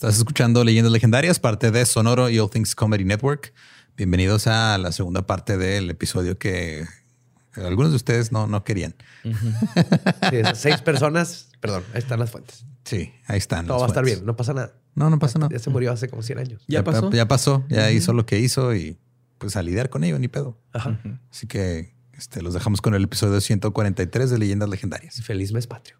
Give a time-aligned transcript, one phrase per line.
[0.00, 3.52] Estás escuchando Leyendas Legendarias, parte de Sonoro y All Things Comedy Network.
[3.98, 6.86] Bienvenidos a la segunda parte del episodio que
[7.54, 8.94] algunos de ustedes no, no querían.
[10.54, 12.64] seis personas, perdón, ahí están las fuentes.
[12.82, 13.66] Sí, ahí están.
[13.66, 14.72] Todo va a estar bien, no pasa nada.
[14.94, 15.50] No, no pasa nada.
[15.52, 16.64] Ya se murió hace como 100 años.
[16.66, 17.10] Ya, pasó.
[17.10, 18.96] Ya pasó, ya hizo lo que hizo y
[19.36, 20.58] pues a lidiar con ello, ni pedo.
[21.30, 25.20] Así que este, los dejamos con el episodio 143 de Leyendas Legendarias.
[25.22, 25.99] Feliz mes patrio.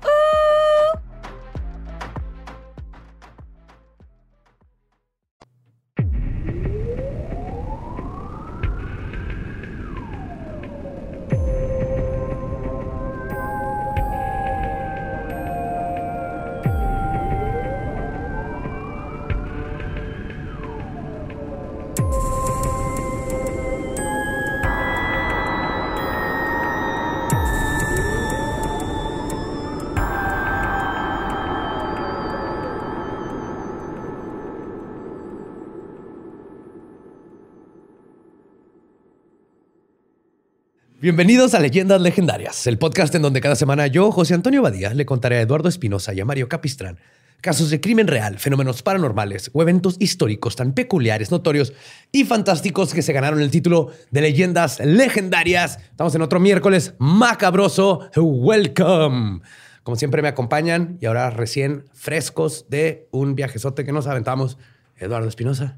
[41.11, 45.05] Bienvenidos a Leyendas Legendarias, el podcast en donde cada semana yo, José Antonio Badía, le
[45.05, 46.99] contaré a Eduardo Espinosa y a Mario Capistrán
[47.41, 51.73] casos de crimen real, fenómenos paranormales o eventos históricos tan peculiares, notorios
[52.13, 55.79] y fantásticos que se ganaron el título de Leyendas Legendarias.
[55.89, 58.09] Estamos en otro miércoles macabroso.
[58.15, 59.41] Welcome.
[59.83, 64.57] Como siempre me acompañan y ahora recién frescos de un viajezote que nos aventamos,
[64.95, 65.77] Eduardo Espinosa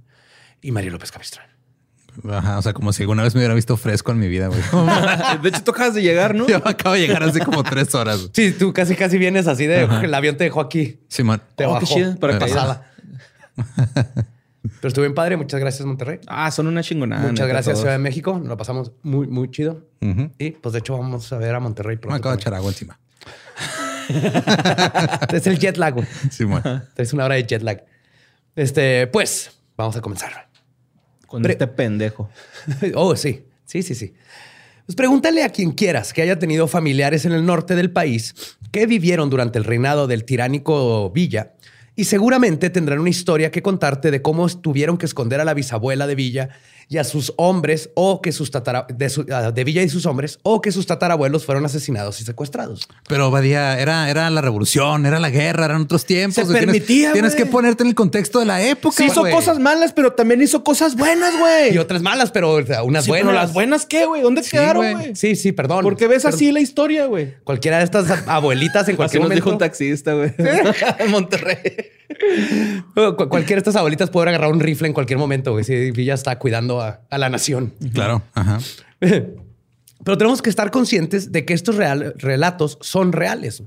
[0.62, 1.53] y Mario López Capistrán.
[2.30, 4.61] Ajá, o sea, como si alguna vez me hubiera visto fresco en mi vida, güey.
[5.42, 6.47] de hecho, tú acabas de llegar, ¿no?
[6.47, 8.30] Yo acabo de llegar hace como tres horas.
[8.33, 11.00] Sí, tú casi casi vienes así de el avión te dejó aquí.
[11.07, 11.41] Simón.
[11.56, 11.79] Te Oh, bajó.
[11.85, 12.84] qué chido, para pasaba.
[14.63, 15.35] Pero estuvo bien padre.
[15.38, 16.19] Muchas gracias, Monterrey.
[16.28, 17.28] Ah, son una chingonada.
[17.28, 17.78] Muchas gracias.
[17.79, 18.38] Ciudad de México.
[18.40, 19.85] Nos lo pasamos muy, muy chido.
[20.38, 22.16] Y pues de hecho vamos a ver a Monterrey Me pronto.
[22.18, 22.97] acabo de echar agua encima.
[25.34, 25.94] es el jet lag.
[25.94, 26.06] güey.
[26.29, 26.62] Simón.
[26.96, 27.84] Es una hora de jet lag.
[28.56, 30.47] Este, pues, vamos a comenzar.
[31.34, 32.30] Con Pre- este pendejo.
[32.94, 33.44] Oh, sí.
[33.66, 34.14] Sí, sí, sí.
[34.86, 38.36] Pues pregúntale a quien quieras que haya tenido familiares en el norte del país
[38.72, 41.54] que vivieron durante el reinado del tiránico Villa
[41.96, 46.06] y seguramente tendrán una historia que contarte de cómo tuvieron que esconder a la bisabuela
[46.06, 46.50] de Villa
[46.90, 50.06] y a sus hombres o que sus tatara- de, su- ah, de Villa y sus
[50.06, 52.88] hombres o que sus tatarabuelos fueron asesinados y secuestrados.
[53.08, 56.36] Pero Badía, era, era la revolución, era la guerra, eran otros tiempos.
[56.36, 56.42] Se.
[56.44, 58.96] Tienes- permitía, Tienes, que ponerte en el contexto de la época.
[58.98, 61.74] Sí hizo cosas malas, pero también hizo cosas buenas, güey.
[61.74, 63.28] Y otras malas, pero o sea, unas Sí, buenas.
[63.28, 64.22] pero las buenas, ¿qué, güey?
[64.22, 65.16] ¿Dónde quedaron, güey.
[65.16, 65.84] Sí, sí, perdón.
[65.84, 66.36] Porque ves Perdón.
[66.38, 67.34] así la historia, güey.
[67.44, 69.46] Cualquiera de estas abuelitas en Así cualquier nos momento.
[69.46, 70.34] dijo un taxista, güey.
[71.00, 71.58] en Monterrey.
[72.94, 75.64] Cu- Cualquiera de estas abuelitas puede agarrar un rifle en cualquier momento, güey.
[75.64, 77.73] Si Villa está cuidando a, a la nación.
[77.94, 78.22] Claro.
[78.34, 78.59] Ajá.
[79.00, 83.63] Pero tenemos que estar conscientes de que estos real- relatos son reales.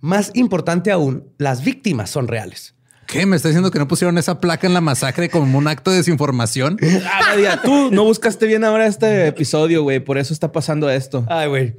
[0.00, 2.74] Más importante aún, las víctimas son reales.
[3.06, 3.24] ¿Qué?
[3.26, 5.96] ¿Me está diciendo que no pusieron esa placa en la masacre como un acto de
[5.98, 6.78] desinformación?
[7.04, 10.00] Ah, tú no buscaste bien ahora este episodio, güey.
[10.00, 11.24] Por eso está pasando esto.
[11.28, 11.74] Ay, güey.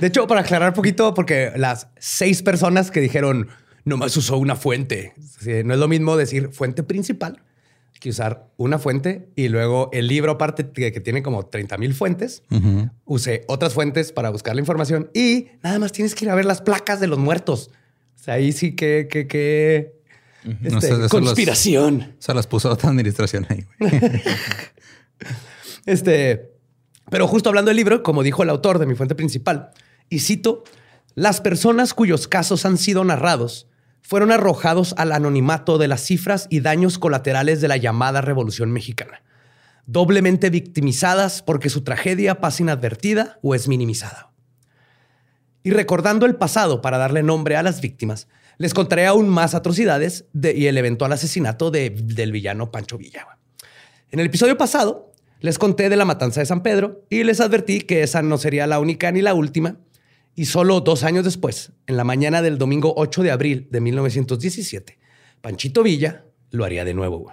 [0.00, 3.48] De hecho, para aclarar un poquito, porque las seis personas que dijeron
[3.88, 5.14] nomás usó una fuente.
[5.64, 7.42] No es lo mismo decir fuente principal
[7.98, 11.94] que usar una fuente y luego el libro aparte que, que tiene como 30 mil
[11.94, 12.42] fuentes.
[13.04, 16.44] Usé otras fuentes para buscar la información y nada más tienes que ir a ver
[16.44, 17.70] las placas de los muertos.
[18.14, 19.98] O sea, ahí sí que, que, que
[20.44, 22.14] este, No conspiración.
[22.18, 23.92] Se las puso otra administración ahí, güey.
[25.86, 26.50] Este,
[27.10, 29.70] pero justo hablando del libro, como dijo el autor de mi fuente principal,
[30.10, 30.64] y cito,
[31.14, 33.66] las personas cuyos casos han sido narrados
[34.08, 39.22] fueron arrojados al anonimato de las cifras y daños colaterales de la llamada Revolución Mexicana,
[39.84, 44.32] doblemente victimizadas porque su tragedia pasa inadvertida o es minimizada.
[45.62, 50.24] Y recordando el pasado para darle nombre a las víctimas, les contaré aún más atrocidades
[50.32, 53.26] de- y el eventual asesinato de- del villano Pancho Villa.
[54.10, 57.82] En el episodio pasado les conté de la matanza de San Pedro y les advertí
[57.82, 59.76] que esa no sería la única ni la última.
[60.34, 64.98] Y solo dos años después, en la mañana del domingo 8 de abril de 1917,
[65.40, 67.32] Panchito Villa lo haría de nuevo.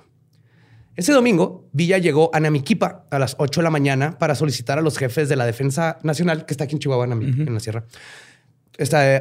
[0.96, 4.82] Ese domingo, Villa llegó a Namiquipa a las 8 de la mañana para solicitar a
[4.82, 7.86] los jefes de la Defensa Nacional, que está aquí en Chihuahua, en la sierra.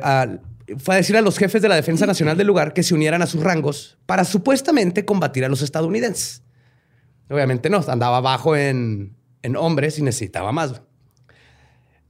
[0.03, 0.29] A-
[0.79, 3.21] fue a decir a los jefes de la Defensa Nacional del lugar que se unieran
[3.21, 6.43] a sus rangos para supuestamente combatir a los estadounidenses.
[7.29, 10.81] Obviamente no, andaba bajo en, en hombres y necesitaba más.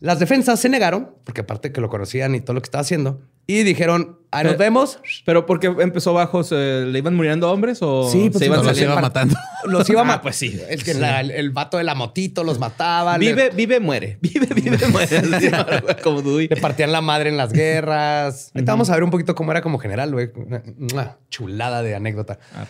[0.05, 3.23] Las defensas se negaron, porque aparte que lo conocían y todo lo que estaba haciendo,
[3.47, 4.99] y dijeron, ahí nos vemos.
[5.25, 8.65] Pero porque empezó bajo, ¿se- ¿le iban muriendo hombres o Sí, pues se iban no,
[8.65, 9.35] los iba matando.
[9.65, 10.61] Los iba Ah, pues sí.
[10.69, 13.17] El, que la- el, el vato de la motito los mataba.
[13.17, 14.19] le- Vive, vive, muere.
[14.21, 15.23] Vive, vive, muere.
[16.03, 16.21] Como.
[16.39, 18.51] Le partían la madre en las guerras.
[18.55, 20.31] Ahorita vamos a ver un poquito cómo era como general, güey.
[20.37, 22.39] Una, chulada de anécdota.
[22.55, 22.67] Ah.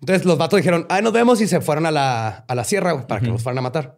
[0.00, 2.92] Entonces los vatos dijeron, ah, nos vemos y se fueron a la, a la sierra
[2.92, 3.96] güey, para que los fueran a matar.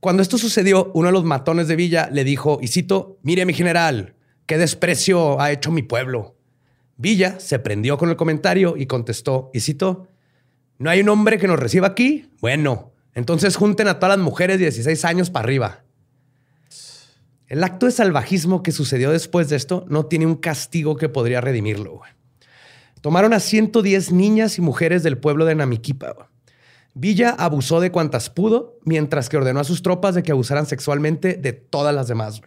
[0.00, 3.52] Cuando esto sucedió, uno de los matones de Villa le dijo, y cito, mire mi
[3.52, 4.14] general,
[4.46, 6.36] qué desprecio ha hecho mi pueblo.
[6.96, 10.08] Villa se prendió con el comentario y contestó, y cito,
[10.78, 12.30] ¿no hay un hombre que nos reciba aquí?
[12.40, 15.84] Bueno, entonces junten a todas las mujeres de 16 años para arriba.
[17.48, 21.40] El acto de salvajismo que sucedió después de esto no tiene un castigo que podría
[21.40, 22.02] redimirlo.
[23.00, 26.30] Tomaron a 110 niñas y mujeres del pueblo de Namiquipa.
[27.00, 31.34] Villa abusó de cuantas pudo, mientras que ordenó a sus tropas de que abusaran sexualmente
[31.34, 32.40] de todas las demás.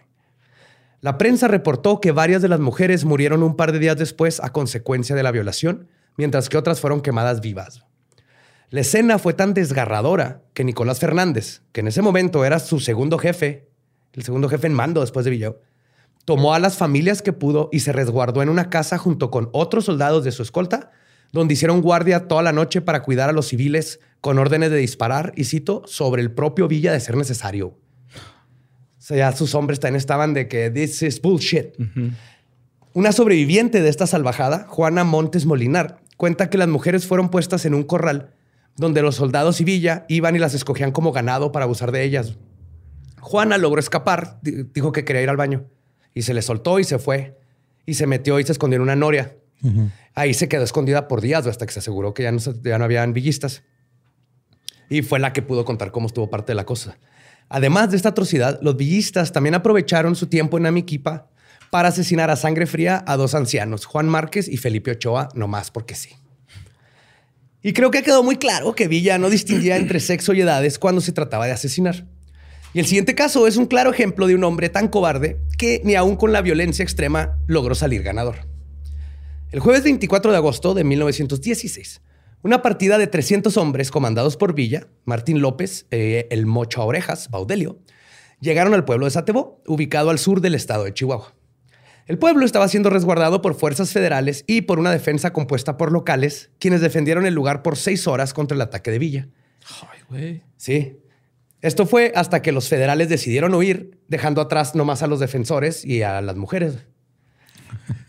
[1.00, 4.52] La prensa reportó que varias de las mujeres murieron un par de días después a
[4.52, 5.88] consecuencia de la violación,
[6.18, 7.86] mientras que otras fueron quemadas vivas.
[8.70, 13.18] La escena fue tan desgarradora que Nicolás Fernández, que en ese momento era su segundo
[13.18, 13.70] jefe,
[14.12, 15.62] el segundo jefe en mando después de Villao,
[16.26, 19.86] tomó a las familias que pudo y se resguardó en una casa junto con otros
[19.86, 20.92] soldados de su escolta,
[21.32, 25.34] donde hicieron guardia toda la noche para cuidar a los civiles con órdenes de disparar,
[25.36, 27.68] y cito, sobre el propio Villa de ser necesario.
[27.68, 27.78] O
[29.04, 31.74] sea, ya sus hombres también estaban de que this is bullshit.
[32.94, 37.74] Una sobreviviente de esta salvajada, Juana Montes Molinar, cuenta que las mujeres fueron puestas en
[37.74, 38.34] un corral
[38.76, 42.38] donde los soldados y Villa iban y las escogían como ganado para abusar de ellas.
[43.20, 45.66] Juana logró escapar, di- dijo que quería ir al baño
[46.14, 47.38] y se le soltó y se fue
[47.86, 49.36] y se metió y se escondió en una noria.
[50.14, 53.14] Ahí se quedó escondida por días hasta que se aseguró que ya no, ya habían
[53.14, 53.64] villistas.
[54.90, 56.98] Y fue la que pudo contar cómo estuvo parte de la cosa.
[57.48, 61.30] Además de esta atrocidad, los villistas también aprovecharon su tiempo en Amiquipa
[61.70, 65.96] para asesinar a sangre fría a dos ancianos, Juan Márquez y Felipe Ochoa, nomás porque
[65.96, 66.10] sí.
[67.64, 71.00] Y creo que quedó muy claro que Villa no distinguía entre sexo y edades cuando
[71.00, 72.06] se trataba de asesinar.
[72.74, 75.96] Y el siguiente caso es un claro ejemplo de un hombre tan cobarde que ni
[75.96, 78.51] aún con la violencia extrema logró salir ganador.
[79.52, 82.02] El jueves 24 de agosto de 1916,
[82.42, 87.30] una partida de 300 hombres comandados por Villa, Martín López, eh, el Mocho a Orejas,
[87.30, 87.78] Baudelio,
[88.40, 91.36] llegaron al pueblo de Satebó, ubicado al sur del estado de Chihuahua.
[92.08, 96.50] El pueblo estaba siendo resguardado por fuerzas federales y por una defensa compuesta por locales,
[96.58, 99.28] quienes defendieron el lugar por seis horas contra el ataque de Villa.
[99.82, 100.44] Ay, güey.
[100.56, 100.98] Sí.
[101.60, 106.04] Esto fue hasta que los federales decidieron huir, dejando atrás nomás a los defensores y
[106.04, 106.78] a las mujeres.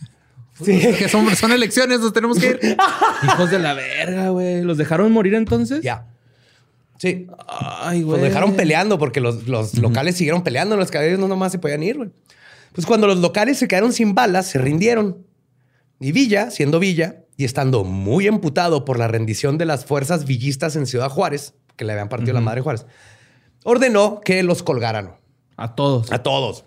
[0.64, 0.78] Sí.
[0.98, 2.60] Que son, son elecciones, nos tenemos que ir.
[3.24, 4.62] Hijos de la verga, güey.
[4.62, 5.82] ¿Los dejaron morir entonces?
[5.82, 6.06] Ya.
[6.98, 7.26] Sí.
[7.48, 8.20] Ay, güey.
[8.20, 10.76] Los dejaron peleando porque los, los locales siguieron peleando.
[10.76, 12.10] Los caballeros no nomás se podían ir, güey.
[12.72, 15.26] Pues cuando los locales se quedaron sin balas, se rindieron.
[16.00, 20.76] Y Villa, siendo Villa y estando muy emputado por la rendición de las fuerzas villistas
[20.76, 22.86] en Ciudad Juárez, que le habían partido la madre Juárez,
[23.64, 25.16] ordenó que los colgaran
[25.56, 26.10] A todos.
[26.12, 26.64] a todos.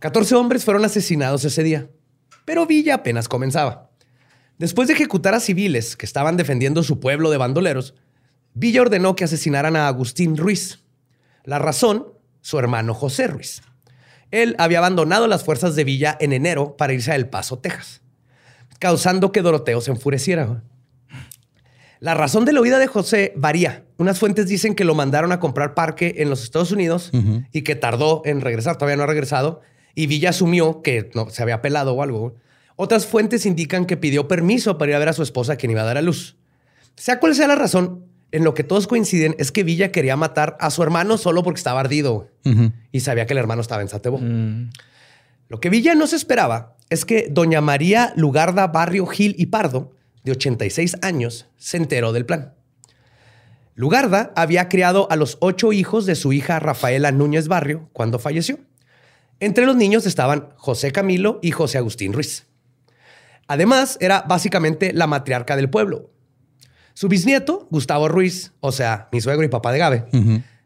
[0.00, 1.88] 14 hombres fueron asesinados ese día,
[2.44, 3.90] pero Villa apenas comenzaba.
[4.58, 7.94] Después de ejecutar a civiles que estaban defendiendo su pueblo de bandoleros,
[8.54, 10.80] Villa ordenó que asesinaran a Agustín Ruiz.
[11.44, 12.08] La razón,
[12.42, 13.62] su hermano José Ruiz.
[14.30, 18.02] Él había abandonado las fuerzas de Villa en enero para irse a El Paso, Texas,
[18.78, 20.62] causando que Doroteo se enfureciera.
[21.98, 23.84] La razón de la huida de José varía.
[23.98, 27.10] Unas fuentes dicen que lo mandaron a comprar parque en los Estados Unidos
[27.52, 29.60] y que tardó en regresar, todavía no ha regresado,
[29.94, 32.36] y Villa asumió que no, se había pelado o algo.
[32.76, 35.82] Otras fuentes indican que pidió permiso para ir a ver a su esposa quien iba
[35.82, 36.36] a dar a luz.
[36.96, 40.56] Sea cual sea la razón, en lo que todos coinciden es que Villa quería matar
[40.60, 42.28] a su hermano solo porque estaba ardido
[42.92, 44.20] y sabía que el hermano estaba en Satebo.
[45.48, 49.92] Lo que Villa no se esperaba es que doña María Lugarda Barrio Gil y Pardo,
[50.22, 52.54] de 86 años, se enteró del plan.
[53.74, 58.58] Lugarda había criado a los ocho hijos de su hija Rafaela Núñez Barrio cuando falleció.
[59.40, 62.46] Entre los niños estaban José Camilo y José Agustín Ruiz.
[63.48, 66.10] Además, era básicamente la matriarca del pueblo.
[66.94, 70.04] Su bisnieto, Gustavo Ruiz, o sea, mi suegro y papá de Gabe,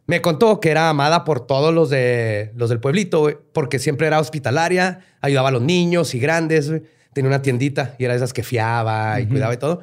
[0.06, 4.20] me contó que era amada por todos los, de, los del pueblito, porque siempre era
[4.20, 6.72] hospitalaria, ayudaba a los niños y grandes,
[7.12, 9.82] tenía una tiendita y era de esas que fiaba y cuidaba y todo.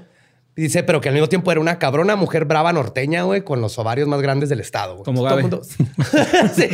[0.56, 3.80] Dice, pero que al mismo tiempo era una cabrona mujer brava norteña, güey, con los
[3.80, 4.94] ovarios más grandes del estado.
[4.96, 5.06] güey.
[5.06, 5.42] Como Todo el Gabe.
[5.44, 5.62] mundo-
[6.54, 6.68] sí,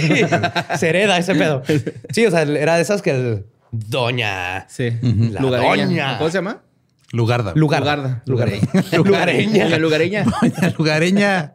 [0.77, 1.61] se hereda ese pedo.
[2.11, 4.89] Sí, o sea, era de esas que el doña, Sí.
[5.01, 5.85] la Lugareña.
[5.85, 6.17] doña.
[6.17, 6.63] ¿Cómo se llama?
[7.11, 7.53] Lugarda.
[7.55, 8.23] Lugarda.
[8.25, 8.55] Lugarda.
[8.97, 8.97] Lugareña.
[8.97, 9.77] Lugareña.
[9.77, 10.25] Lugareña.
[10.41, 11.53] Doña Lugareña.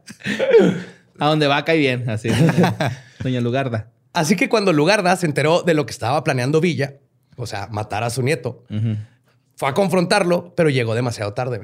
[1.18, 2.30] A donde va cae bien, así.
[3.22, 3.90] Doña Lugarda.
[4.12, 6.94] Así que cuando Lugarda se enteró de lo que estaba planeando Villa,
[7.36, 8.64] o sea, matar a su nieto,
[9.56, 11.60] fue a confrontarlo, pero llegó demasiado tarde.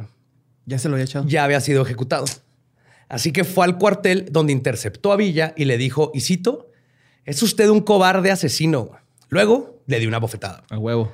[0.68, 1.26] Ya se lo había echado.
[1.26, 2.26] Ya había sido ejecutado.
[3.08, 6.70] Así que fue al cuartel donde interceptó a Villa y le dijo, y cito,
[7.24, 8.84] es usted un cobarde asesino.
[8.84, 9.00] güey".
[9.30, 10.64] Luego le dio una bofetada.
[10.68, 11.10] A huevo.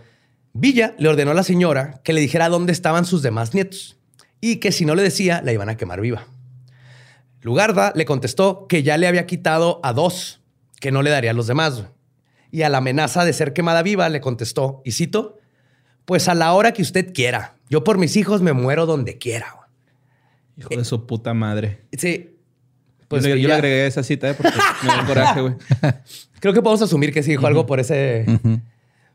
[0.52, 3.96] Villa le ordenó a la señora que le dijera dónde estaban sus demás nietos
[4.40, 6.26] y que si no le decía, la iban a quemar viva.
[7.40, 10.40] Lugarda le contestó que ya le había quitado a dos,
[10.80, 11.84] que no le daría a los demás.
[12.50, 15.38] Y a la amenaza de ser quemada viva le contestó, y cito,
[16.06, 17.53] pues a la hora que usted quiera.
[17.70, 19.46] Yo por mis hijos me muero donde quiera.
[19.56, 19.68] güey".
[20.58, 21.82] Hijo de su puta madre.
[21.92, 22.30] Sí.
[23.08, 24.34] Pues yo, le- yo le Villa- agregué esa cita, ¿eh?
[24.34, 24.52] Porque
[24.82, 25.54] me dio coraje, güey.
[26.40, 28.24] Creo que podemos asumir que sí dijo algo por ese.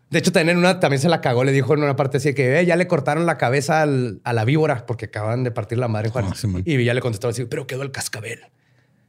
[0.10, 1.44] De hecho, también en una también se la cagó.
[1.44, 4.34] Le dijo en una parte así que "Eh, ya le cortaron la cabeza al- a
[4.34, 6.32] la víbora porque acaban de partir la madre en Juárez.
[6.34, 8.40] Ah, sí, y Villa le contestó así, pero quedó el cascabel.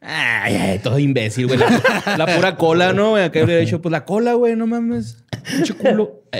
[0.02, 1.58] Ay, ay, todo imbécil, güey.
[1.58, 3.16] La, la pura cola, ¿no?
[3.16, 5.24] Acá habría dicho, pues la cola, güey, no mames.
[5.50, 6.22] Pinche culo.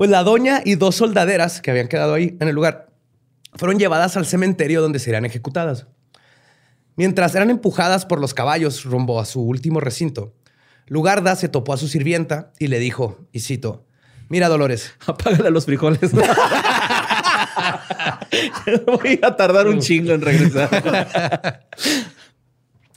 [0.00, 2.88] Pues la doña y dos soldaderas que habían quedado ahí en el lugar
[3.52, 5.88] fueron llevadas al cementerio donde serían ejecutadas.
[6.96, 10.32] Mientras eran empujadas por los caballos rumbo a su último recinto,
[10.86, 13.84] Lugarda se topó a su sirvienta y le dijo, y cito,
[14.30, 16.12] mira Dolores, apágale los frijoles.
[18.86, 21.66] Voy a tardar un chingo en regresar.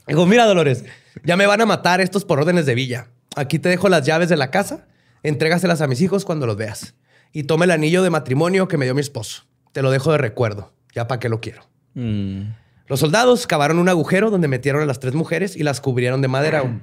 [0.08, 0.86] Dijo, mira, Dolores,
[1.26, 3.08] ya me van a matar estos por órdenes de Villa.
[3.36, 4.86] Aquí te dejo las llaves de la casa,
[5.24, 6.96] entrégaselas a mis hijos cuando los veas.
[7.32, 9.44] Y toma el anillo de matrimonio que me dio mi esposo.
[9.72, 11.64] Te lo dejo de recuerdo, ya para qué lo quiero.
[11.96, 12.52] Mm.
[12.88, 16.28] Los soldados cavaron un agujero donde metieron a las tres mujeres y las cubrieron de
[16.28, 16.82] madera.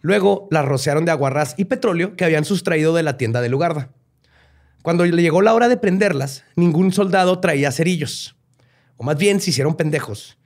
[0.00, 3.90] Luego las rociaron de aguarrás y petróleo que habían sustraído de la tienda de Lugarda.
[4.82, 8.36] Cuando le llegó la hora de prenderlas, ningún soldado traía cerillos.
[8.96, 10.37] O más bien se hicieron pendejos.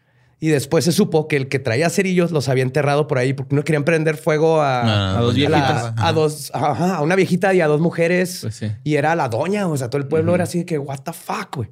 [0.45, 3.55] Y después se supo que el que traía cerillos los había enterrado por ahí porque
[3.55, 4.81] no querían prender fuego a,
[5.15, 5.95] Ah, a dos a, viejitas.
[5.97, 8.39] a dos, ajá, a una viejita y a dos mujeres.
[8.43, 8.67] Pues sí.
[8.83, 11.13] Y era la doña, o sea, todo el pueblo era así de que, what the
[11.13, 11.69] fuck, güey.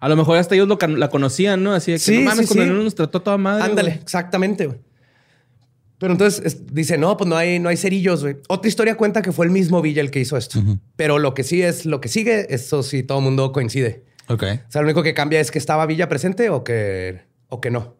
[0.00, 1.74] A lo mejor hasta ellos lo la conocían, ¿no?
[1.74, 3.64] Así de que Sí, no mames, sí, cuando nos trató toda madre.
[3.64, 4.78] Ándale, exactamente, güey.
[5.98, 8.36] Pero entonces es- dice, no, pues no hay, no hay cerillos, güey.
[8.48, 10.62] Otra historia cuenta que fue el mismo Villa el que hizo esto.
[10.96, 14.04] Pero lo que sí es, lo que sigue, eso sí, todo el mundo coincide.
[14.28, 14.44] Ok.
[14.44, 17.70] O sea, lo único que cambia es que estaba Villa presente o que, o que
[17.70, 17.96] no.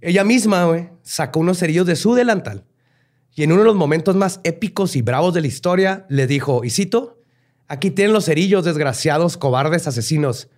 [0.00, 2.64] Ella misma, güey, sacó unos cerillos de su delantal
[3.36, 6.64] y en uno de los momentos más épicos y bravos de la historia le dijo,
[6.64, 7.20] y cito,
[7.68, 10.48] aquí tienen los cerillos, desgraciados, cobardes, asesinos,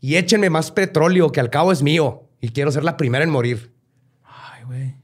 [0.00, 3.30] y échenme más petróleo que al cabo es mío y quiero ser la primera en
[3.30, 3.72] morir.
[4.24, 4.96] Ay, güey.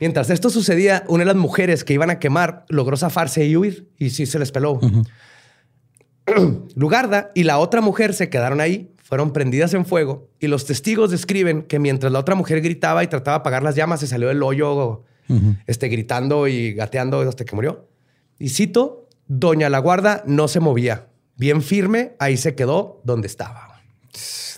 [0.00, 3.88] Mientras esto sucedía, una de las mujeres que iban a quemar logró zafarse y huir
[3.96, 4.80] y sí se les peló.
[6.74, 11.12] Lugarda y la otra mujer se quedaron ahí, fueron prendidas en fuego y los testigos
[11.12, 14.26] describen que mientras la otra mujer gritaba y trataba de apagar las llamas, se salió
[14.26, 15.04] del hoyo
[15.68, 17.88] este, gritando y gateando hasta que murió.
[18.40, 21.06] Y cito, Doña La Guarda no se movía.
[21.36, 23.80] Bien firme, ahí se quedó donde estaba.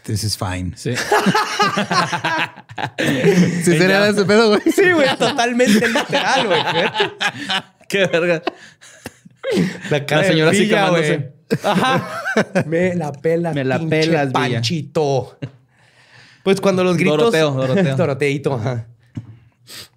[0.04, 0.72] This is fine.
[0.76, 0.94] Sí.
[3.64, 4.60] Sí, sería ese pedo, güey.
[4.72, 6.60] Sí, güey, totalmente literal, güey.
[7.88, 8.42] Qué verga.
[9.90, 11.32] La, cara La de señora así Villa, quemándose.
[11.62, 12.22] Ajá.
[12.66, 13.54] Me la pelas.
[13.54, 14.32] Me la pinche pelas, Villa.
[14.32, 15.38] Panchito.
[16.42, 17.18] Pues cuando los gritos.
[17.18, 17.96] Doroteo, Doroteo.
[17.96, 18.86] Doroteito, ajá.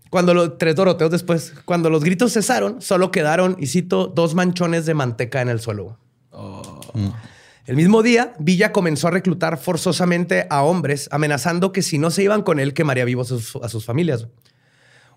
[0.09, 4.85] Cuando los tres Doroteos después, cuando los gritos cesaron, solo quedaron, y cito, dos manchones
[4.85, 5.97] de manteca en el suelo.
[7.65, 12.23] El mismo día, Villa comenzó a reclutar forzosamente a hombres, amenazando que si no se
[12.23, 14.27] iban con él, quemaría vivos a sus, a sus familias.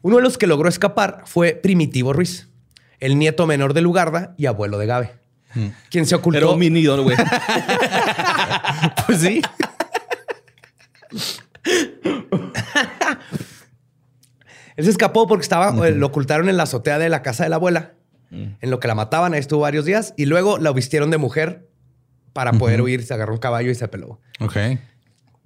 [0.03, 2.49] Uno de los que logró escapar fue Primitivo Ruiz,
[3.01, 5.13] el nieto menor de Lugarda y abuelo de Gabe,
[5.91, 6.57] quien se ocultó.
[6.57, 7.17] Era güey.
[9.07, 9.43] Pues sí.
[14.77, 17.51] Él se escapó porque estaba, eh, lo ocultaron en la azotea de la casa de
[17.51, 17.95] la abuela,
[18.31, 19.33] en lo que la mataban.
[19.33, 21.69] Ahí estuvo varios días y luego la vistieron de mujer
[22.33, 23.05] para poder huir.
[23.05, 24.21] Se agarró un caballo y se peló.
[24.41, 24.57] Ok.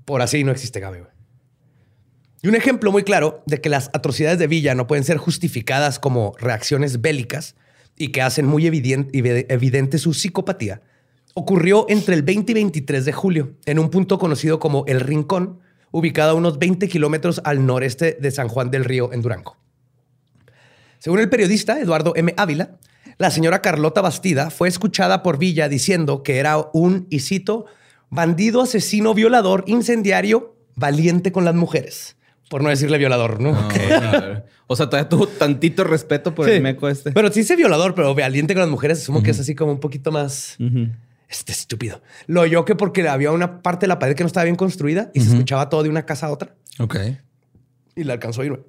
[0.06, 1.00] Por así no existe Gabe.
[1.00, 1.12] güey.
[2.40, 5.98] Y un ejemplo muy claro de que las atrocidades de Villa no pueden ser justificadas
[5.98, 7.56] como reacciones bélicas
[7.98, 10.80] y que hacen muy evidente, evidente su psicopatía
[11.38, 15.60] ocurrió entre el 20 y 23 de julio en un punto conocido como El Rincón,
[15.92, 19.56] ubicado a unos 20 kilómetros al noreste de San Juan del Río, en Durango.
[20.98, 22.34] Según el periodista Eduardo M.
[22.36, 22.78] Ávila,
[23.18, 27.66] la señora Carlota Bastida fue escuchada por Villa diciendo que era un, y cito,
[28.10, 32.16] bandido, asesino, violador, incendiario, valiente con las mujeres.
[32.50, 33.56] Por no decirle violador, ¿no?
[34.70, 36.52] O sea, todavía tuvo tantito respeto por Sí.
[36.52, 37.10] el meco este.
[37.12, 39.80] Pero sí dice violador, pero valiente con las mujeres, asumo que es así como un
[39.80, 40.56] poquito más.
[41.28, 42.00] Este estúpido.
[42.26, 45.10] Lo oyó que porque había una parte de la pared que no estaba bien construida
[45.14, 46.54] y se escuchaba todo de una casa a otra.
[46.78, 46.96] Ok.
[47.96, 48.62] Y le alcanzó a ir.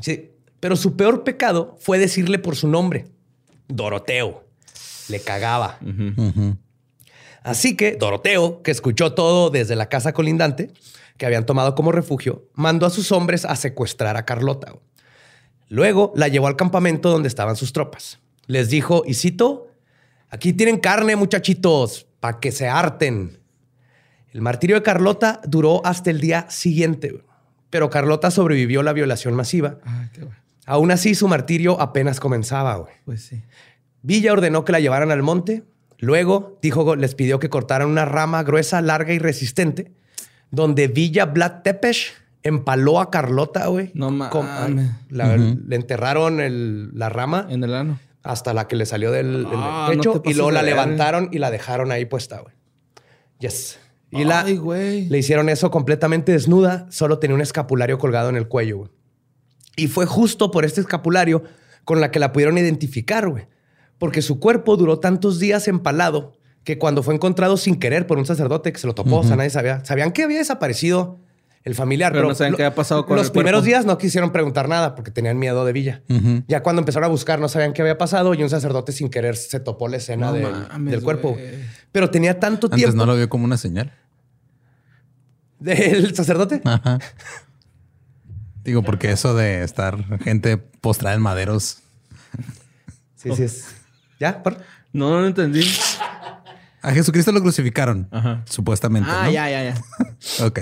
[0.00, 0.30] Sí.
[0.60, 3.06] Pero su peor pecado fue decirle por su nombre.
[3.68, 4.44] Doroteo.
[5.08, 5.78] Le cagaba.
[7.42, 10.70] Así que Doroteo, que escuchó todo desde la casa colindante,
[11.18, 14.74] que habían tomado como refugio, mandó a sus hombres a secuestrar a Carlota.
[15.68, 18.20] Luego la llevó al campamento donde estaban sus tropas.
[18.46, 19.66] Les dijo, y cito,
[20.30, 23.40] aquí tienen carne, muchachitos, para que se harten.
[24.30, 27.22] El martirio de Carlota duró hasta el día siguiente,
[27.68, 29.78] pero Carlota sobrevivió la violación masiva.
[29.84, 30.38] Ah, qué bueno.
[30.64, 32.76] Aún así, su martirio apenas comenzaba.
[32.76, 32.94] güey.
[33.04, 33.42] Pues sí.
[34.02, 35.64] Villa ordenó que la llevaran al monte.
[35.98, 39.92] Luego dijo, les pidió que cortaran una rama gruesa, larga y resistente,
[40.50, 42.12] donde Villa Vlad Tepes
[42.42, 43.90] empaló a Carlota, güey.
[43.94, 44.90] No mames.
[45.10, 47.98] La- Le enterraron el- la rama En el ano.
[48.22, 51.28] hasta la que le salió del, del Ah, pecho no te y luego la levantaron
[51.32, 52.54] y la dejaron ahí puesta, güey.
[53.40, 53.78] Yes.
[54.10, 55.06] Y la, Ay, güey.
[55.08, 58.90] le hicieron eso completamente desnuda, solo tenía un escapulario colgado en el cuello, güey.
[59.76, 61.44] Y fue justo por este escapulario
[61.84, 63.46] con la que la pudieron identificar, güey.
[63.98, 66.37] Porque su cuerpo duró tantos días empalado
[66.68, 69.36] que cuando fue encontrado sin querer por un sacerdote que se lo topó, o sea,
[69.36, 69.82] nadie sabía.
[69.86, 71.18] Sabían que había desaparecido
[71.64, 73.86] el familiar, Pero pero, no sabían lo- qué había pasado con Los el primeros días
[73.86, 76.02] no quisieron preguntar nada porque tenían miedo de Villa.
[76.46, 79.36] Ya cuando empezaron a buscar no sabían qué había pasado y un sacerdote sin querer
[79.36, 81.38] se topó la escena No del, mames, del cuerpo.
[81.90, 83.94] Pero tenía tanto Antes tiempo no lo vio como una señal.
[85.58, 86.60] del sacerdote.
[86.64, 86.98] Ajá.
[88.62, 91.78] Digo, porque eso de estar gente postrada en maderos.
[93.16, 93.64] Sí, sí es.
[94.20, 94.42] ¿Ya?
[94.42, 94.58] ¿Por?
[94.92, 95.62] No, no lo entendí.
[96.82, 98.08] A Jesucristo lo crucificaron.
[98.10, 98.42] Ajá.
[98.46, 99.08] Supuestamente.
[99.12, 99.30] Ah, ¿no?
[99.32, 99.74] ya, ya, ya.
[100.46, 100.60] Ok.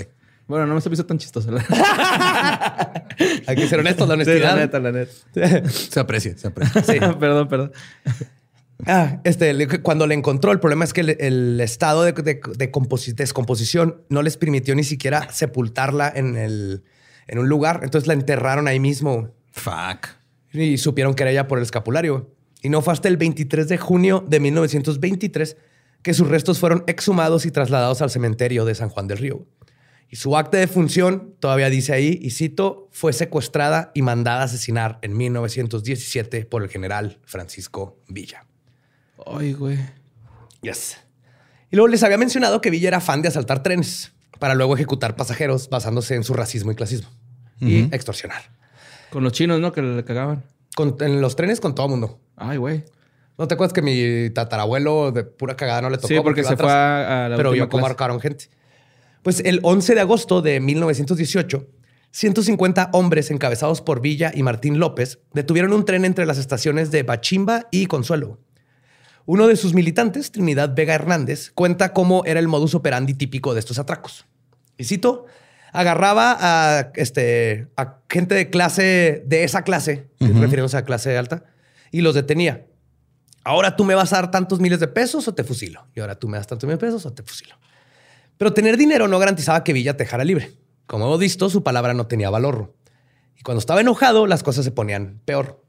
[0.49, 1.51] Bueno, no me se hizo tan chistoso.
[3.47, 4.55] Hay que ser honestos, la Sí, honestidad.
[4.55, 5.69] la neta, la neta.
[5.69, 6.83] Se aprecia, se aprecia.
[6.83, 6.99] Sí.
[7.21, 7.73] perdón, perdón.
[8.87, 12.73] Ah, este, cuando le encontró, el problema es que el, el estado de, de- de
[12.73, 16.85] composi- descomposición no les permitió ni siquiera sepultarla en, el,
[17.27, 17.81] en un lugar.
[17.83, 20.09] Entonces la enterraron ahí mismo Fuck.
[20.53, 22.31] y supieron que era ella por el escapulario.
[22.63, 25.57] Y no fue hasta el 23 de junio de 1923
[26.07, 29.45] que sus restos fueron exhumados y trasladados al cementerio de San Juan del Río.
[30.09, 34.45] Y su acta de función, todavía dice ahí, y cito, fue secuestrada y mandada a
[34.45, 38.47] asesinar en 1917 por el general Francisco Villa.
[39.27, 39.81] Ay, güey.
[40.63, 40.99] Yes.
[41.73, 45.17] Y luego les había mencionado que Villa era fan de asaltar trenes para luego ejecutar
[45.17, 47.09] pasajeros basándose en su racismo y clasismo
[47.61, 48.43] y extorsionar.
[49.11, 49.73] Con los chinos, ¿no?
[49.73, 50.45] Que le cagaban.
[50.77, 52.21] Con- en los trenes con todo mundo.
[52.37, 52.85] Ay, güey.
[53.39, 56.09] ¿No te acuerdas que mi tatarabuelo de pura cagada no le tocó?
[56.09, 56.67] Sí, porque se atrás?
[56.67, 58.49] fue a, la Pero vio cómo marcaron gente.
[59.23, 61.67] Pues el 11 de agosto de 1918,
[62.13, 67.03] 150 hombres encabezados por Villa y Martín López detuvieron un tren entre las estaciones de
[67.03, 68.39] Bachimba y Consuelo.
[69.27, 73.61] Uno de sus militantes, Trinidad Vega Hernández, cuenta cómo era el modus operandi típico de
[73.61, 74.25] estos atracos.
[74.79, 75.27] Y cito,
[75.73, 81.45] agarraba a, este, a gente de clase, de esa clase, refiriéndose a clase alta,
[81.91, 82.67] y los detenía.
[83.47, 85.87] Ahora tú me vas a dar tantos miles de pesos o te fusilo.
[85.95, 87.55] Y ahora tú me das tantos miles de pesos o te fusilo.
[88.37, 90.51] Pero tener dinero no garantizaba que Villa te dejara libre.
[90.89, 92.75] Como hemos visto, su palabra no tenía valor.
[93.39, 95.63] Y cuando estaba enojado, las cosas se ponían peor.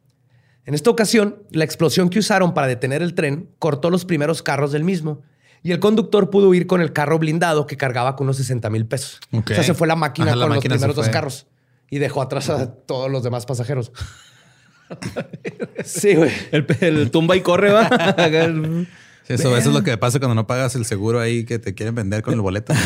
[0.65, 4.71] En esta ocasión, la explosión que usaron para detener el tren cortó los primeros carros
[4.71, 5.21] del mismo
[5.61, 8.87] y el conductor pudo huir con el carro blindado que cargaba con unos 60 mil
[8.87, 9.19] pesos.
[9.31, 11.45] O sea, se fue la máquina Ajá, la con máquina los primeros dos carros
[11.91, 13.91] y dejó atrás a todos los demás pasajeros.
[15.85, 16.31] sí, güey.
[16.51, 17.87] El, el tumba y corre, va.
[19.27, 21.73] Sí, Eso, eso es lo que pasa cuando no pagas el seguro ahí que te
[21.73, 22.73] quieren vender con el boleto.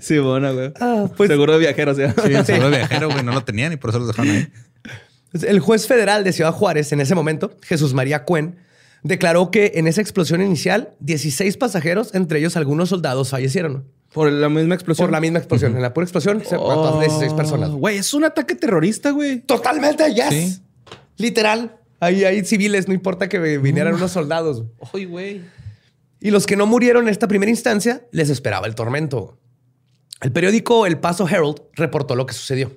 [0.00, 0.72] sí, bueno, güey.
[0.80, 2.02] Ah, pues- Seguro de viajeros, ¿sí?
[2.26, 4.48] Sí, el seguro de viajero, güey, no lo tenían y por eso los dejaron ahí.
[5.32, 8.56] Pues, El juez federal de Ciudad Juárez en ese momento, Jesús María Cuen,
[9.02, 13.84] declaró que en esa explosión inicial, 16 pasajeros, entre ellos algunos soldados, fallecieron
[14.16, 15.08] Por la misma explosión.
[15.08, 15.76] por la misma explosión.
[15.76, 17.70] En la pura explosión se mató a 16 personas.
[17.70, 19.40] Güey, es un ataque terrorista, güey.
[19.42, 20.28] Totalmente, yes.
[20.30, 20.62] Sí.
[21.18, 21.76] Literal.
[22.00, 24.64] Ahí hay civiles, no importa que vinieran unos soldados.
[24.94, 25.42] Ay, güey.
[26.18, 29.38] Y los que no murieron en esta primera instancia, les esperaba el tormento.
[30.22, 32.72] El periódico El Paso Herald reportó lo que sucedió.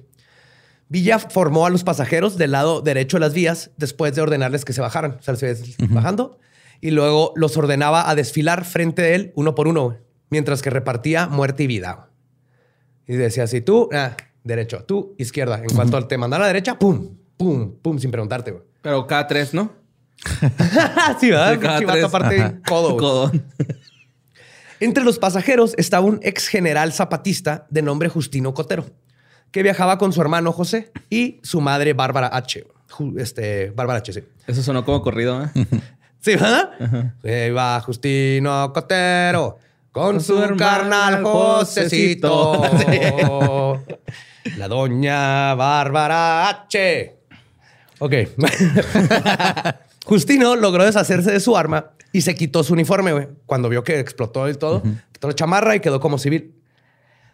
[0.90, 4.74] Villa formó a los pasajeros del lado derecho de las vías después de ordenarles que
[4.74, 5.12] se bajaran.
[5.20, 6.38] O sea, se iba bajando.
[6.82, 9.98] Y luego los ordenaba a desfilar frente de él uno por uno, güey,
[10.30, 12.10] mientras que repartía muerte y vida.
[13.08, 15.60] Y decía así, tú, ah, derecho, tú, izquierda.
[15.60, 18.64] En cuanto te mandara a la derecha, pum, pum, pum, sin preguntarte, güey.
[18.82, 19.72] Pero cada tres, ¿no?
[21.20, 21.52] sí, ¿verdad?
[21.52, 22.06] De cada Chivato tres.
[22.06, 22.60] aparte, Ajá.
[22.68, 23.00] codo, güey.
[23.00, 23.46] Codón.
[24.80, 28.86] Entre los pasajeros estaba un ex general zapatista de nombre Justino Cotero,
[29.52, 32.66] que viajaba con su hermano José y su madre Bárbara H.
[33.18, 34.24] Este, Barbarache, sí.
[34.48, 35.50] Eso sonó como corrido, ¿eh?
[36.22, 37.14] Sí, ¿verdad?
[37.22, 39.58] Se va Justino Cotero
[39.92, 42.62] con, su, su carnal Josecito.
[44.58, 47.18] La doña Bárbara H.
[48.00, 48.14] Ok.
[50.06, 53.28] Justino logró deshacerse de su arma y se quitó su uniforme, güey.
[53.46, 56.56] Cuando vio que explotó y todo, quitó la chamarra y quedó como civil.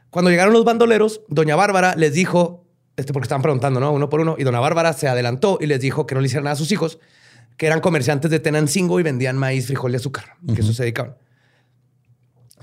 [0.09, 2.65] Cuando llegaron los bandoleros, doña Bárbara les dijo,
[2.95, 3.91] este porque estaban preguntando, ¿no?
[3.91, 6.45] Uno por uno, y doña Bárbara se adelantó y les dijo que no le hicieran
[6.45, 6.99] nada a sus hijos,
[7.57, 11.15] que eran comerciantes de Tenancingo y vendían maíz, frijol y azúcar, que eso se dedicaban.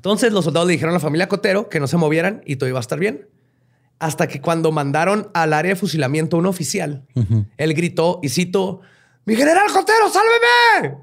[0.03, 2.69] Entonces los soldados le dijeron a la familia Cotero que no se movieran y todo
[2.69, 3.29] iba a estar bien.
[4.01, 7.05] Hasta que cuando mandaron al área de fusilamiento a un oficial,
[7.57, 8.81] él gritó y cito,
[9.27, 10.97] ¡Mi general Cotero, sálveme!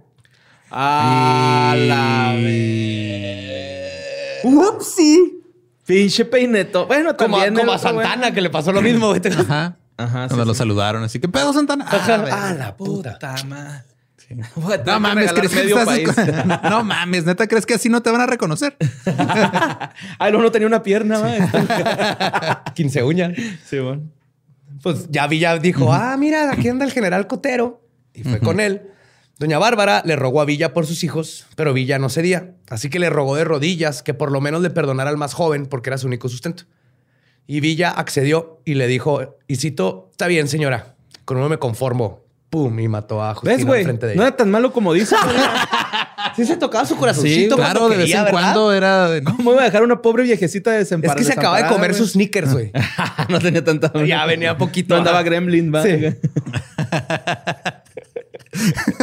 [0.69, 4.43] ¡A la vez!
[4.43, 5.41] ¡Upsi!
[5.85, 6.85] Pinche peineto.
[6.85, 7.65] Bueno, Como, a- también.
[7.65, 7.77] como a.
[7.79, 9.13] Santana, que le pasó lo mismo.
[9.13, 9.77] Ajá.
[9.97, 10.57] Ajá, sí, Cuando lo sí.
[10.57, 11.03] saludaron.
[11.03, 11.85] Así que pedo, Santana.
[11.87, 12.25] Ajá.
[12.31, 13.17] Ah, la puta.
[13.47, 13.83] madre.
[14.85, 16.09] No mames, ¿crees que medio estás- país.
[16.63, 18.75] No mames, neta, ¿crees que así no te van a reconocer?
[20.19, 22.63] Ay, no, no tenía una pierna, va.
[22.75, 23.33] 15 uñas.
[23.65, 24.03] Sí, bueno.
[24.83, 27.81] Pues ya Villa dijo, ah, mira, aquí anda el general Cotero.
[28.13, 28.83] Y fue con él.
[29.39, 32.55] Doña Bárbara le rogó a Villa por sus hijos, pero Villa no cedía.
[32.69, 35.65] Así que le rogó de rodillas que por lo menos le perdonara al más joven
[35.65, 36.63] porque era su único sustento.
[37.47, 42.21] Y Villa accedió y le dijo, y cito, está bien, señora, con uno me conformo.
[42.49, 43.85] Pum, y mató a Justino ¿Ves, güey?
[43.85, 44.13] No ella.
[44.13, 45.17] era tan malo como dices.
[46.35, 47.55] Sí se tocaba su corazoncito.
[47.55, 48.31] Sí, Claro, de vez en ¿verdad?
[48.31, 49.23] cuando era de.
[49.23, 52.11] ¿Cómo iba a dejar una pobre viejecita de Es que se acaba de comer sus
[52.11, 52.71] sneakers, güey.
[53.29, 53.91] no tenía tanta.
[54.05, 54.93] Ya venía poquito.
[54.93, 55.83] No andaba gremlin, va.
[55.83, 55.89] Sí.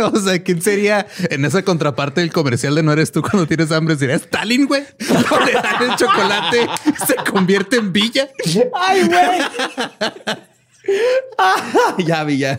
[0.02, 3.70] O sea, ¿quién sería en esa contraparte del comercial de no eres tú cuando tienes
[3.70, 3.96] hambre?
[3.96, 4.82] Sería Stalin, güey.
[4.98, 6.68] Le dan el chocolate
[7.06, 8.28] se convierte en villa.
[8.74, 9.40] ¡Ay, güey!
[11.98, 12.58] ya vi, ya.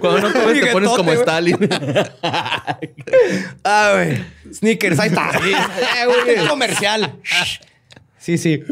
[0.00, 1.12] Cuando no comes te pones como.
[1.12, 1.56] Stalin.
[3.64, 4.24] Ah, güey.
[4.52, 5.30] Sneakers, ahí está.
[6.26, 7.14] Eh, comercial.
[8.18, 8.62] Sí, sí.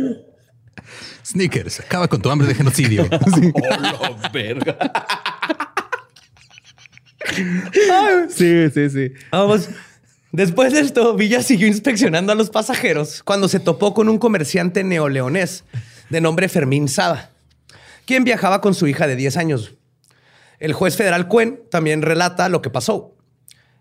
[1.25, 3.05] Sneakers, acaba con tu hambre de genocidio.
[3.35, 3.53] Sí.
[3.55, 4.77] Oh, la verga.
[8.29, 9.13] sí, sí, sí.
[9.31, 9.69] Vamos.
[10.33, 14.85] Después de esto, Villa siguió inspeccionando a los pasajeros cuando se topó con un comerciante
[14.85, 15.65] neoleonés
[16.11, 17.31] de nombre Fermín Sada,
[18.07, 19.75] quien viajaba con su hija de 10 años.
[20.59, 23.14] El juez federal Cuen también relata lo que pasó.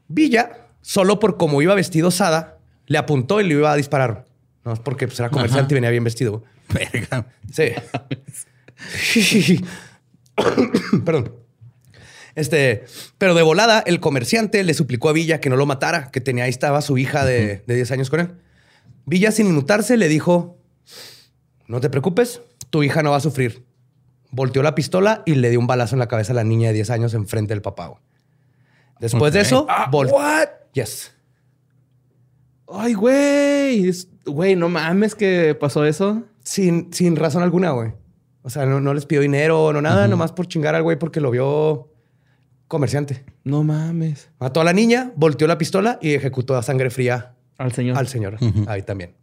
[0.08, 2.58] Villa, solo por cómo iba vestido Sada,
[2.88, 4.26] le apuntó y le iba a disparar.
[4.66, 6.44] No es porque pues, era comerciante y venía bien vestido.
[6.74, 7.28] Verga.
[7.54, 7.72] Sí.
[11.06, 11.32] Perdón.
[12.34, 12.84] Este,
[13.18, 16.44] pero de volada, el comerciante le suplicó a Villa que no lo matara, que tenía
[16.44, 18.34] ahí estaba su hija de, de 10 años con él.
[19.06, 20.58] Villa, sin inmutarse, le dijo:
[21.68, 23.65] No te preocupes, tu hija no va a sufrir.
[24.36, 26.74] Volteó la pistola y le dio un balazo en la cabeza a la niña de
[26.74, 27.88] 10 años enfrente del papá.
[27.88, 28.02] güey.
[29.00, 30.50] Después de eso, vol- what?
[30.74, 31.16] Yes.
[32.68, 33.92] Ay, güey.
[34.26, 36.24] Güey, no mames que pasó eso.
[36.44, 37.94] Sin, sin razón alguna, güey.
[38.42, 41.20] O sea, no, no les pidió dinero, no nada, nomás por chingar al güey porque
[41.22, 41.92] lo vio
[42.68, 43.24] comerciante.
[43.44, 44.30] No mames.
[44.40, 47.98] Mató a la niña, volteó la pistola y ejecutó a sangre fría Al señor.
[47.98, 48.38] al señor.
[48.68, 49.16] Ahí también.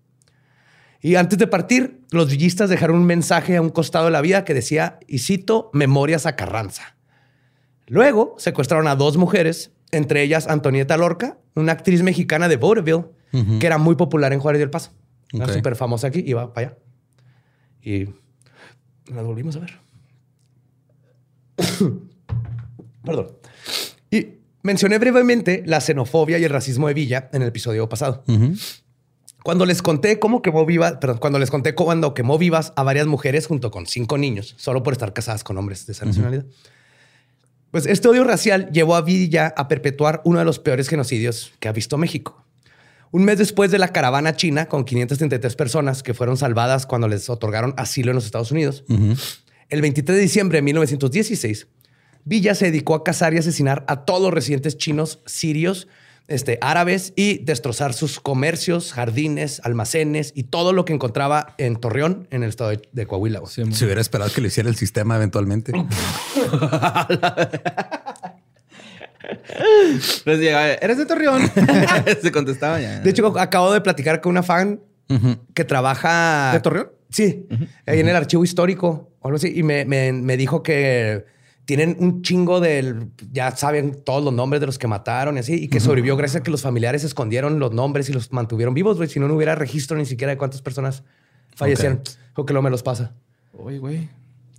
[1.02, 4.44] Y antes de partir, los villistas dejaron un mensaje a un costado de la vía
[4.44, 6.96] que decía, y cito, Memorias a Carranza.
[7.88, 13.06] Luego secuestraron a dos mujeres, entre ellas Antonieta Lorca, una actriz mexicana de Vaudeville,
[13.58, 14.92] que era muy popular en Juárez del Paso.
[15.32, 16.78] Era súper famosa aquí, iba para allá.
[17.82, 18.04] Y
[19.12, 19.80] las volvimos a ver.
[23.04, 23.28] Perdón.
[24.10, 24.26] Y
[24.62, 28.22] mencioné brevemente la xenofobia y el racismo de Villa en el episodio pasado.
[29.44, 33.06] Cuando les conté cómo quemó vivas, perdón, cuando les conté cuando quemó vivas a varias
[33.06, 36.44] mujeres junto con cinco niños, solo por estar casadas con hombres de esa nacionalidad.
[37.72, 41.68] Pues este odio racial llevó a Villa a perpetuar uno de los peores genocidios que
[41.68, 42.44] ha visto México.
[43.10, 47.28] Un mes después de la caravana china con 533 personas que fueron salvadas cuando les
[47.28, 48.84] otorgaron asilo en los Estados Unidos,
[49.68, 51.66] el 23 de diciembre de 1916,
[52.24, 55.88] Villa se dedicó a cazar y asesinar a todos los residentes chinos, sirios,
[56.28, 62.26] este, árabes y destrozar sus comercios, jardines, almacenes y todo lo que encontraba en Torreón,
[62.30, 63.40] en el estado de, de Coahuila.
[63.40, 63.52] güey.
[63.52, 65.72] Se hubiera esperado que lo hiciera el sistema eventualmente.
[69.22, 71.42] Entonces llegaba, ¿eres de Torreón?
[72.22, 73.00] Se contestaba ya.
[73.00, 74.80] De hecho, acabo de platicar con una fan
[75.54, 76.52] que trabaja.
[76.54, 76.90] ¿De Torreón?
[77.10, 77.46] Sí,
[77.86, 79.52] ahí en el archivo histórico o algo así.
[79.54, 81.24] Y me, me- me dijo que
[81.74, 83.12] tienen un chingo del.
[83.32, 85.54] Ya saben todos los nombres de los que mataron y así.
[85.54, 88.98] Y que sobrevivió gracias a que los familiares escondieron los nombres y los mantuvieron vivos,
[88.98, 89.08] güey.
[89.08, 91.02] Si no, no hubiera registro ni siera de cuántas personas
[91.56, 92.02] fallecieron.
[92.34, 93.14] O que lo me los pasa.
[93.54, 94.10] Uy, güey.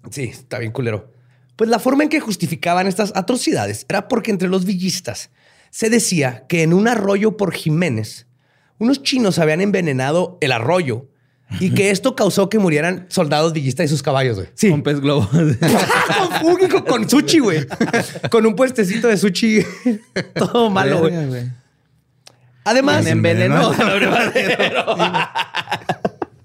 [0.10, 1.12] Sí, está bien culero.
[1.56, 5.30] Pues la forma en que justificaban estas atrocidades era porque entre los villistas
[5.70, 8.26] se decía que en un arroyo por Jiménez,
[8.80, 11.10] unos chinos habían envenenado el arroyo
[11.60, 14.50] y que esto causó que murieran soldados villistas y sus caballos, güey.
[14.56, 14.70] Sí.
[14.70, 15.28] Con pez globo.
[15.32, 15.46] con,
[16.46, 17.66] único, con sushi, güey.
[18.30, 19.66] Con un puestecito de sushi.
[20.36, 21.26] Todo malo, güey.
[21.28, 21.52] Güey.
[22.66, 23.74] Además, Me envenenó.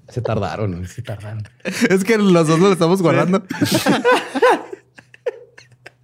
[0.09, 1.43] se tardaron, güey, se tardaron.
[1.65, 3.45] Es que los dos lo estamos guardando.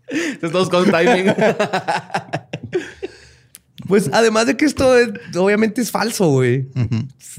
[0.08, 1.34] Estos todos con timing.
[3.88, 6.68] Pues además de que esto es- obviamente es falso, güey.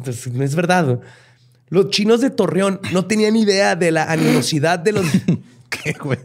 [0.06, 0.99] Es- No es verdad.
[1.69, 5.06] Los chinos de Torreón no tenían idea de la animosidad de los.
[5.69, 6.19] ¿Qué, güey?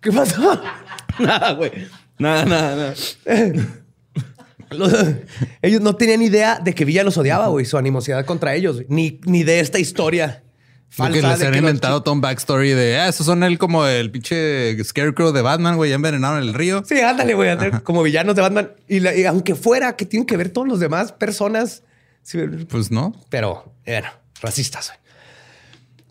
[0.00, 0.60] ¿Qué pasó?
[1.18, 1.70] nada, güey.
[2.18, 2.94] Nada, nada, nada.
[4.70, 4.92] Los-
[5.62, 8.86] ellos no tenían idea de que Villa los odiaba, güey, su animosidad contra ellos, güey.
[8.90, 10.42] ni, ni de esta historia
[10.90, 11.20] falsa.
[11.20, 14.10] Porque les han que inventado todo un backstory de, ah, esos son él como el
[14.10, 16.82] pinche Scarecrow de Batman, güey, ya envenenaron el río.
[16.86, 18.70] Sí, ándale, güey, como villanos de Batman.
[18.88, 21.82] Y, la- y aunque fuera que tienen que ver todos los demás personas,
[22.22, 23.14] sí, Pues no.
[23.30, 24.08] pero bueno,
[24.40, 24.92] racistas.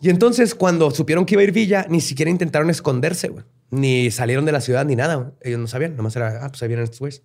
[0.00, 3.32] Y entonces, cuando supieron que iba a ir Villa, ni siquiera intentaron esconderse.
[3.70, 5.32] Ni salieron de la ciudad ni nada.
[5.42, 7.22] Ellos no sabían, nomás era, ah, pues ahí estos güeyes.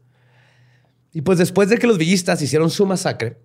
[1.13, 3.37] Y pues después de que los villistas hicieron su masacre,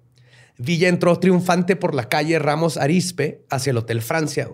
[0.56, 4.48] Villa entró triunfante por la calle Ramos Arispe hacia el Hotel Francia.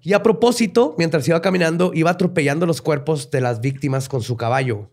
[0.00, 4.36] Y a propósito, mientras iba caminando, iba atropellando los cuerpos de las víctimas con su
[4.36, 4.90] caballo.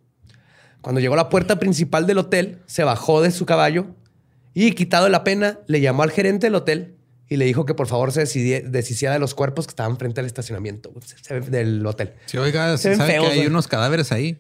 [0.82, 3.88] Cuando llegó a la puerta principal del hotel, se bajó de su caballo
[4.54, 6.98] y, quitado la pena, le llamó al gerente del hotel
[7.32, 10.26] y le dijo que por favor se deshiciera de los cuerpos que estaban frente al
[10.26, 12.12] estacionamiento güey, se- se- del hotel.
[12.26, 13.48] Sí, oiga, Se ven sabe feos, que hay güey.
[13.48, 14.38] unos cadáveres ahí.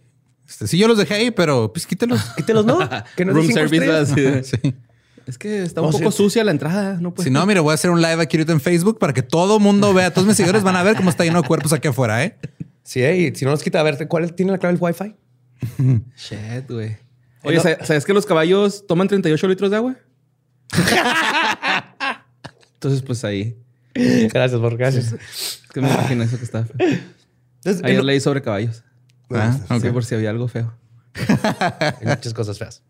[0.47, 2.21] Este, sí, yo los dejé ahí, pero pues quítelos.
[2.35, 2.77] Quítelos, ¿no?
[3.15, 4.43] Que no Room service.
[4.61, 4.75] sí.
[5.25, 6.17] Es que está un poco sí.
[6.17, 6.97] sucia la entrada.
[6.99, 7.29] No puede.
[7.29, 9.57] Si no, mire, voy a hacer un live aquí ahorita en Facebook para que todo
[9.59, 10.11] mundo vea.
[10.13, 12.35] Todos mis seguidores van a ver cómo está lleno de cuerpos aquí afuera, ¿eh?
[12.83, 15.15] Sí, eh, y si no los quita, a ver, ¿cuál tiene la clave del Wi-Fi?
[16.17, 16.97] Shit, güey.
[17.43, 19.95] Oye, ¿sabes ¿sabes que los caballos toman 38 litros de agua?
[22.81, 23.55] Entonces, pues ahí.
[23.93, 25.13] Gracias, por gracias.
[25.13, 26.75] Es que me imagino eso que está feo.
[27.57, 28.83] Entonces, Ayer en- leí sobre caballos.
[29.29, 29.81] Ah, ok.
[29.81, 30.73] Sí, por si había algo feo.
[31.99, 32.81] Hay muchas cosas feas.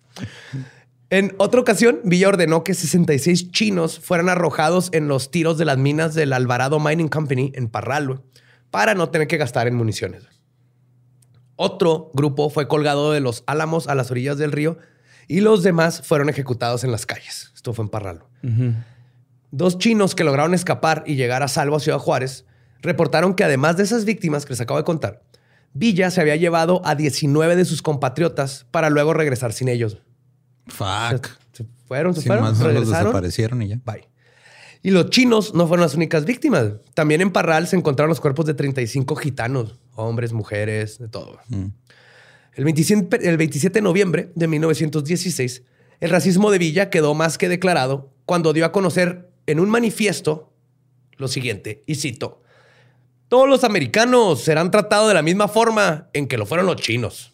[1.10, 5.78] En otra ocasión, Villa ordenó que 66 chinos fueran arrojados en los tiros de las
[5.78, 8.22] minas del Alvarado Mining Company en Parral,
[8.70, 10.24] para no tener que gastar en municiones.
[11.58, 14.78] Otro grupo fue colgado de los álamos a las orillas del río
[15.28, 17.52] y los demás fueron ejecutados en las calles.
[17.54, 18.24] Esto fue en Parral.
[18.42, 18.74] güey.
[19.52, 22.46] Dos chinos que lograron escapar y llegar a salvo a Ciudad Juárez
[22.82, 25.22] reportaron que además de esas víctimas que les acabo de contar,
[25.74, 29.98] Villa se había llevado a 19 de sus compatriotas para luego regresar sin ellos.
[30.68, 31.28] Fuck.
[31.54, 33.06] Se fueron, se fueron, más los regresaron.
[33.06, 33.80] desaparecieron y ya.
[33.86, 34.10] Bye.
[34.84, 36.74] Y los chinos no fueron las únicas víctimas.
[36.94, 41.40] También en Parral se encontraron los cuerpos de 35 gitanos, hombres, mujeres, de todo.
[42.54, 45.64] El, 27, el 27 de noviembre de 1916,
[46.00, 50.52] el racismo de Villa quedó más que declarado cuando dio a conocer en un manifiesto
[51.18, 52.42] lo siguiente, y cito,
[53.28, 57.34] todos los americanos serán tratados de la misma forma en que lo fueron los chinos.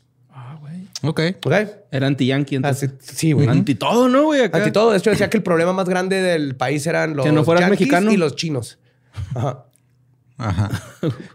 [1.03, 1.21] Ok.
[1.45, 1.53] ¿Ok?
[1.91, 2.56] Era anti-yankee.
[2.56, 2.91] entonces.
[2.99, 3.47] Así- sí, güey.
[3.47, 4.41] Anti todo, ¿no, güey?
[4.41, 4.58] Acá.
[4.58, 7.32] Ante todo, de hecho decía que el problema más grande del país eran los Que
[7.32, 8.12] no fueras yanquis mexicano.
[8.12, 8.80] y los chinos.
[9.36, 9.65] Ajá.
[10.38, 10.69] Ajá.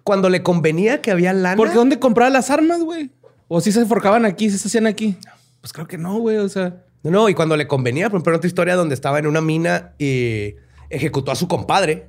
[0.05, 1.57] Cuando le convenía que había lana.
[1.57, 3.11] ¿Por qué dónde compraba las armas, güey?
[3.49, 5.17] O si se forcaban aquí, si se hacían aquí.
[5.61, 6.39] Pues creo que no, güey.
[6.39, 9.19] O sea, No, no, y cuando le convenía, por ejemplo, en otra historia donde estaba
[9.19, 10.55] en una mina y
[10.93, 12.09] ejecutó a su compadre.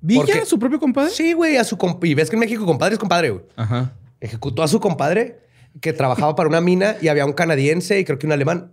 [0.00, 1.10] Villa, Porque- su propio compadre.
[1.10, 2.08] Sí, güey, a su compadre.
[2.08, 3.44] Y ves que en México compadre es compadre, güey.
[3.56, 3.92] Ajá.
[4.20, 5.40] Ejecutó a su compadre
[5.80, 8.70] que trabajaba para una mina y había un canadiense y creo que un alemán.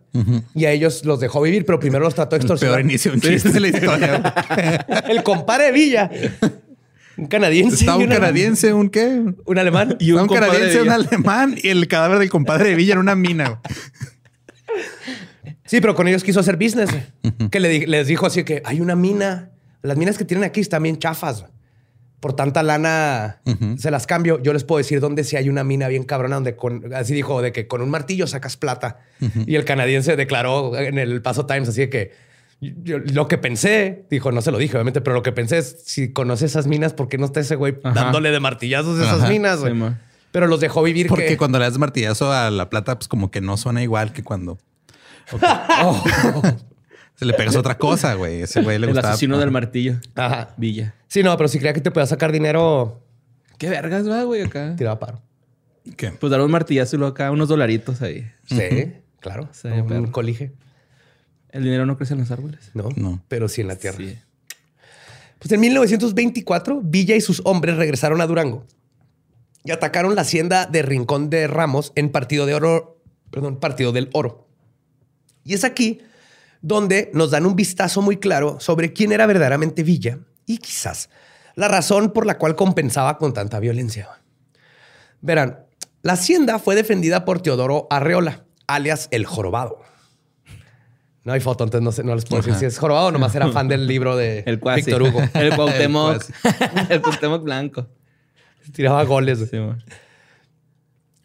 [0.54, 2.76] Y a ellos los dejó vivir, pero primero los trató de El extorsionar.
[2.78, 4.34] peor inicio de un chiste de la historia.
[5.08, 6.10] El compadre de Villa.
[7.18, 7.76] Un canadiense.
[7.76, 9.22] Estaba y un una- canadiense, un qué?
[9.46, 9.96] Un alemán.
[10.00, 10.96] Y un un compadre canadiense, un Villa.
[10.96, 13.50] alemán y el cadáver del compadre de Villa en una mina.
[13.50, 13.60] güey.
[15.70, 16.90] Sí, pero con ellos quiso hacer business.
[17.52, 19.52] Que le les dijo así que hay una mina.
[19.82, 21.46] Las minas que tienen aquí están bien chafas.
[22.20, 23.40] Por tanta lana
[23.78, 24.42] se las cambio.
[24.44, 27.42] Yo les puedo decir dónde sí hay una mina bien cabrona donde con, así dijo,
[27.42, 29.00] de que con un martillo sacas plata.
[29.46, 32.12] Y el canadiense declaró en el Paso Times así de que
[32.60, 35.78] yo- lo que pensé, dijo, no se lo dije obviamente, pero lo que pensé es
[35.86, 38.04] si conoce esas minas, ¿por qué no está ese güey Ajá.
[38.04, 39.62] dándole de martillazos a esas Ajá, minas?
[39.62, 39.70] sí,
[40.32, 41.38] pero los dejó vivir Porque que...
[41.38, 44.58] cuando le das martillazo a la plata, pues como que no suena igual que cuando
[45.32, 46.04] Oh.
[47.16, 48.42] se le pegas otra cosa, güey.
[48.42, 49.14] Ese güey le El gustaba.
[49.14, 49.96] asesino del martillo.
[50.16, 50.54] Ajá.
[50.58, 50.96] Villa.
[51.08, 53.02] Sí, no, pero si creía que te podía sacar dinero,
[53.58, 54.76] Qué vergas, va, güey, acá.
[54.78, 55.22] tiraba paro.
[55.98, 56.12] ¿Qué?
[56.12, 58.30] Pues dar un martillazo y luego acá unos dolaritos ahí.
[58.46, 59.50] Sí, claro.
[59.52, 60.12] Sí, un perro.
[60.12, 60.54] colige.
[61.50, 62.72] El dinero no crece en los árboles.
[62.74, 63.22] No, No.
[63.28, 63.98] pero sí en la tierra.
[63.98, 64.18] Sí.
[65.40, 68.66] Pues en 1924, Villa y sus hombres regresaron a Durango.
[69.64, 74.10] y atacaron la hacienda de Rincón de Ramos en Partido de Oro, perdón, Partido del
[74.14, 74.48] Oro.
[75.44, 76.02] Y es aquí
[76.62, 81.10] donde nos dan un vistazo muy claro sobre quién era verdaderamente Villa y quizás
[81.56, 84.10] la razón por la cual compensaba con tanta violencia.
[85.22, 85.66] Verán,
[86.02, 89.82] la hacienda fue defendida por Teodoro Arreola, alias el Jorobado.
[91.26, 93.50] No hay foto, entonces no, sé, no les puedo decir si es Jorobado, nomás era
[93.50, 94.82] fan del libro de El cuasi.
[94.82, 95.22] Víctor Hugo.
[95.34, 96.24] El Cuauhtémoc.
[96.90, 97.88] el Cuauhtémoc blanco.
[98.74, 99.40] Tiraba goles.
[99.50, 99.58] Sí.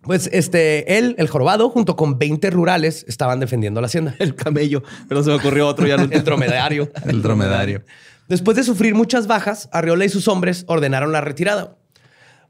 [0.05, 4.15] Pues este, él, el jorobado, junto con 20 rurales, estaban defendiendo la hacienda.
[4.19, 4.83] El camello.
[5.09, 5.95] Pero se me ocurrió otro ya.
[6.11, 6.91] El dromedario.
[7.07, 7.83] El dromedario.
[8.29, 11.77] Después de sufrir muchas bajas, Arriola y sus hombres ordenaron la retirada.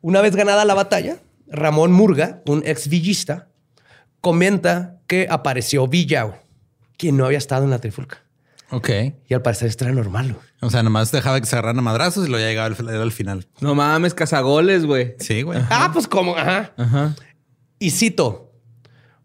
[0.01, 3.49] Una vez ganada la batalla, Ramón Murga, un ex villista,
[4.21, 6.43] comenta que apareció Villa,
[6.97, 8.23] quien no había estado en la trifulca.
[8.71, 8.91] Ok.
[9.29, 10.37] Y al parecer esto era normal.
[10.61, 13.13] O sea, nomás dejaba que se agarraran a madrazos y ya llegaba al, era al
[13.13, 13.47] final.
[13.61, 15.15] No mames, cazagoles, güey.
[15.19, 15.61] Sí, güey.
[15.71, 16.73] Ah, pues como, ajá.
[16.77, 17.15] Ajá.
[17.85, 18.51] Y cito,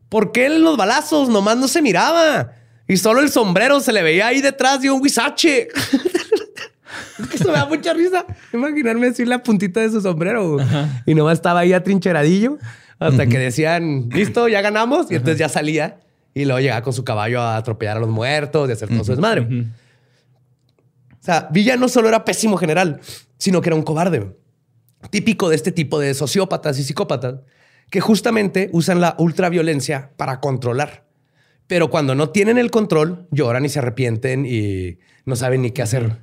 [0.10, 2.52] ¿por qué en los balazos nomás no se miraba?
[2.90, 5.70] Y solo el sombrero se le veía ahí detrás de un huizache.
[5.70, 8.26] es que eso me da mucha risa.
[8.52, 10.56] Imaginarme decir la puntita de su sombrero.
[10.56, 10.66] güey.
[11.06, 12.58] Y nomás estaba ahí atrincheradillo
[13.00, 15.10] hasta que decían, listo, ya ganamos.
[15.10, 16.02] Y entonces ya salía
[16.34, 19.12] y luego llegaba con su caballo a atropellar a los muertos y hacer todo su
[19.12, 19.48] desmadre.
[21.14, 23.00] O sea, Villa no solo era pésimo general,
[23.38, 24.36] sino que era un cobarde.
[25.12, 27.36] Típico de este tipo de sociópatas y psicópatas
[27.90, 31.06] que justamente usan la ultraviolencia para controlar.
[31.68, 35.82] Pero cuando no tienen el control, lloran y se arrepienten y no saben ni qué
[35.82, 36.18] hacer.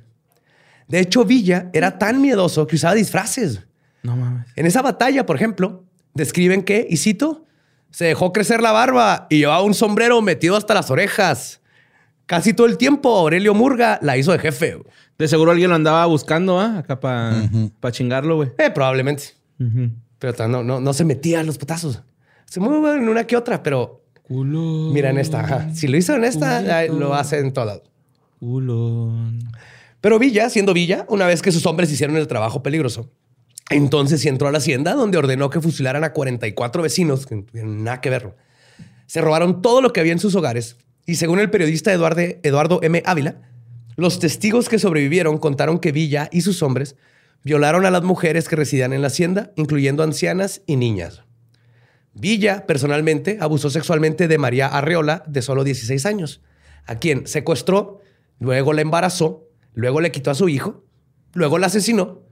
[0.87, 3.65] De hecho, Villa era tan miedoso que usaba disfraces.
[4.03, 4.47] No mames.
[4.55, 7.45] En esa batalla, por ejemplo, describen que, y cito,
[7.91, 11.61] se dejó crecer la barba y llevaba un sombrero metido hasta las orejas.
[12.25, 14.77] Casi todo el tiempo Aurelio Murga la hizo de jefe.
[15.17, 16.79] De seguro alguien lo andaba buscando, ¿ah?
[16.79, 18.51] Acá para chingarlo, güey.
[18.57, 19.35] Eh, probablemente.
[20.19, 22.01] Pero no, no, no se metía a los putazos.
[22.45, 24.91] Se mueve en una que otra, pero Culo.
[24.93, 25.41] mira en esta.
[25.41, 25.73] ajá.
[25.73, 27.81] Si lo hizo en esta, lo hace en todas.
[28.39, 29.39] Culón.
[30.01, 33.09] Pero Villa, siendo Villa, una vez que sus hombres hicieron el trabajo peligroso,
[33.69, 37.83] entonces entró a la hacienda donde ordenó que fusilaran a 44 vecinos, que no tuvieron
[37.83, 38.35] nada que ver.
[39.07, 42.79] Se robaron todo lo que había en sus hogares y según el periodista Eduardo, Eduardo
[42.83, 43.01] M.
[43.05, 43.41] Ávila,
[43.95, 46.95] los testigos que sobrevivieron contaron que Villa y sus hombres
[47.43, 51.23] violaron a las mujeres que residían en la hacienda, incluyendo ancianas y niñas.
[52.13, 56.41] Villa, personalmente, abusó sexualmente de María Arreola, de solo 16 años,
[56.85, 58.01] a quien secuestró,
[58.39, 60.83] luego la embarazó, luego le quitó a su hijo,
[61.33, 62.23] luego la asesinó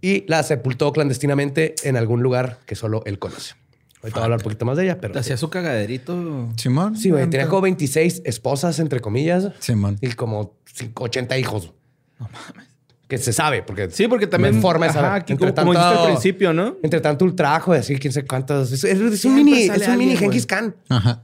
[0.00, 3.54] y la sepultó clandestinamente en algún lugar que solo él conoce.
[4.02, 5.18] Ahorita voy a hablar un poquito más de ella, pero...
[5.18, 6.52] Hacía su cagaderito.
[6.58, 6.96] Simón.
[6.96, 9.96] Sí, güey, tenía como 26 esposas, entre comillas, Simón.
[10.02, 11.72] y como 5 80 hijos.
[12.18, 12.73] No mames.
[13.08, 13.90] Que se sabe, porque...
[13.90, 14.60] Sí, porque también.
[14.62, 16.76] Forma aquí Entre como, como tanto- dijiste al principio, ¿no?
[16.82, 18.72] Entre tanto ultrajo y así, quién sé cuántas...
[18.72, 20.46] Es, es- es un mini, es un mini Genghis.
[20.46, 20.74] Khan.
[20.88, 21.22] Ajá.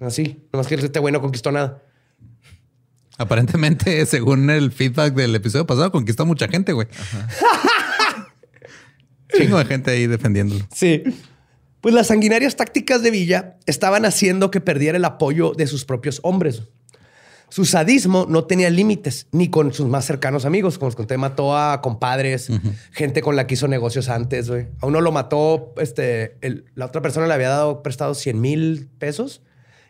[0.00, 0.38] Así.
[0.52, 1.82] Nomás que este güey no conquistó nada.
[3.18, 6.88] Aparentemente, según el feedback del episodio pasado, conquistó mucha gente, güey.
[9.36, 10.64] Chingo de gente ahí defendiéndolo.
[10.74, 11.02] Sí.
[11.80, 16.18] Pues las sanguinarias tácticas de Villa estaban haciendo que perdiera el apoyo de sus propios
[16.22, 16.62] hombres.
[17.50, 20.78] Su sadismo no tenía límites, ni con sus más cercanos amigos.
[20.78, 22.48] Como les conté, mató a compadres,
[22.92, 24.66] gente con la que hizo negocios antes, güey.
[24.80, 28.88] A uno lo mató, este, el- la otra persona le había dado prestado 100 mil
[28.98, 29.40] pesos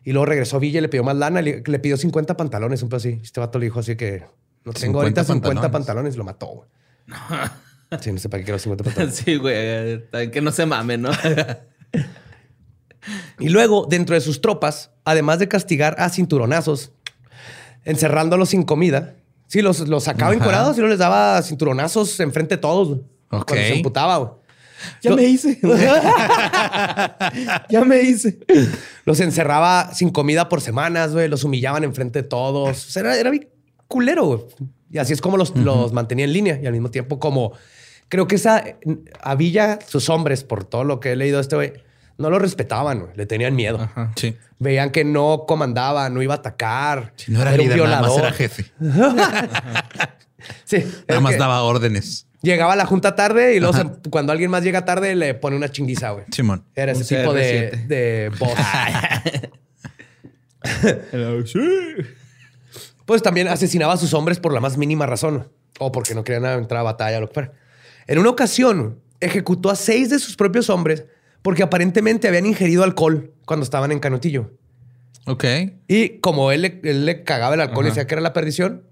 [0.05, 2.89] y luego regresó Villa y le pidió más lana, le, le pidió 50 pantalones, un
[2.89, 3.19] pedo así.
[3.23, 4.21] Este vato le dijo así que
[4.65, 5.71] no tengo 50 ahorita 50 pantalones.
[5.73, 6.69] pantalones, lo mató, güey.
[8.03, 9.17] Sí, no sé para qué quiero 50 pantalones.
[9.17, 10.05] Sí, güey.
[10.31, 11.11] Que no se mame, ¿no?
[13.39, 16.93] Y luego, dentro de sus tropas, además de castigar a cinturonazos,
[17.89, 19.15] encerrándolos sin comida,
[19.49, 22.99] sí, los, los sacaba encorados y luego les daba cinturonazos enfrente de todos.
[23.31, 23.47] Ok.
[23.49, 24.17] Cuando se emputaba.
[24.19, 24.31] güey.
[25.03, 25.59] ya Lo- me hice.
[27.69, 28.39] ya me hice.
[29.05, 31.29] Los encerraba sin comida por semanas, güey.
[31.29, 32.87] Los humillaban enfrente de todos.
[32.87, 33.49] O sea, era, era bien
[33.87, 34.41] culero, güey.
[34.91, 36.59] Y así es como los, los mantenía en línea.
[36.63, 37.53] Y al mismo tiempo, como
[38.09, 38.65] creo que esa
[39.21, 41.73] a Villa, sus hombres, por todo lo que he leído de este güey,
[42.19, 43.13] no lo respetaban, güey.
[43.17, 43.89] Le tenían miedo.
[44.17, 44.37] Sí.
[44.59, 47.13] Veían que no comandaba, no iba a atacar.
[47.17, 48.21] Si no era, un líder, nada más violador.
[48.27, 48.65] era jefe.
[50.65, 50.85] Sí.
[51.09, 52.27] Nada más daba órdenes.
[52.43, 55.57] Llegaba a la junta tarde y luego se- cuando alguien más llega tarde le pone
[55.57, 56.25] una chinguiza, güey.
[56.31, 56.65] Simón.
[56.75, 57.87] Era ese Un tipo de, CR7.
[57.87, 58.51] de boss.
[61.47, 61.61] Sí.
[63.07, 65.49] pues también asesinaba a sus hombres por la más mínima razón
[65.79, 67.53] o porque no querían entrar a batalla o lo que fuera.
[68.07, 71.05] En una ocasión ejecutó a seis de sus propios hombres
[71.49, 74.51] porque aparentemente habían ingerido alcohol cuando estaban en Canutillo.
[75.25, 75.45] Ok.
[75.89, 78.83] Y como él le, él le cagaba el alcohol y decía que era la perdición,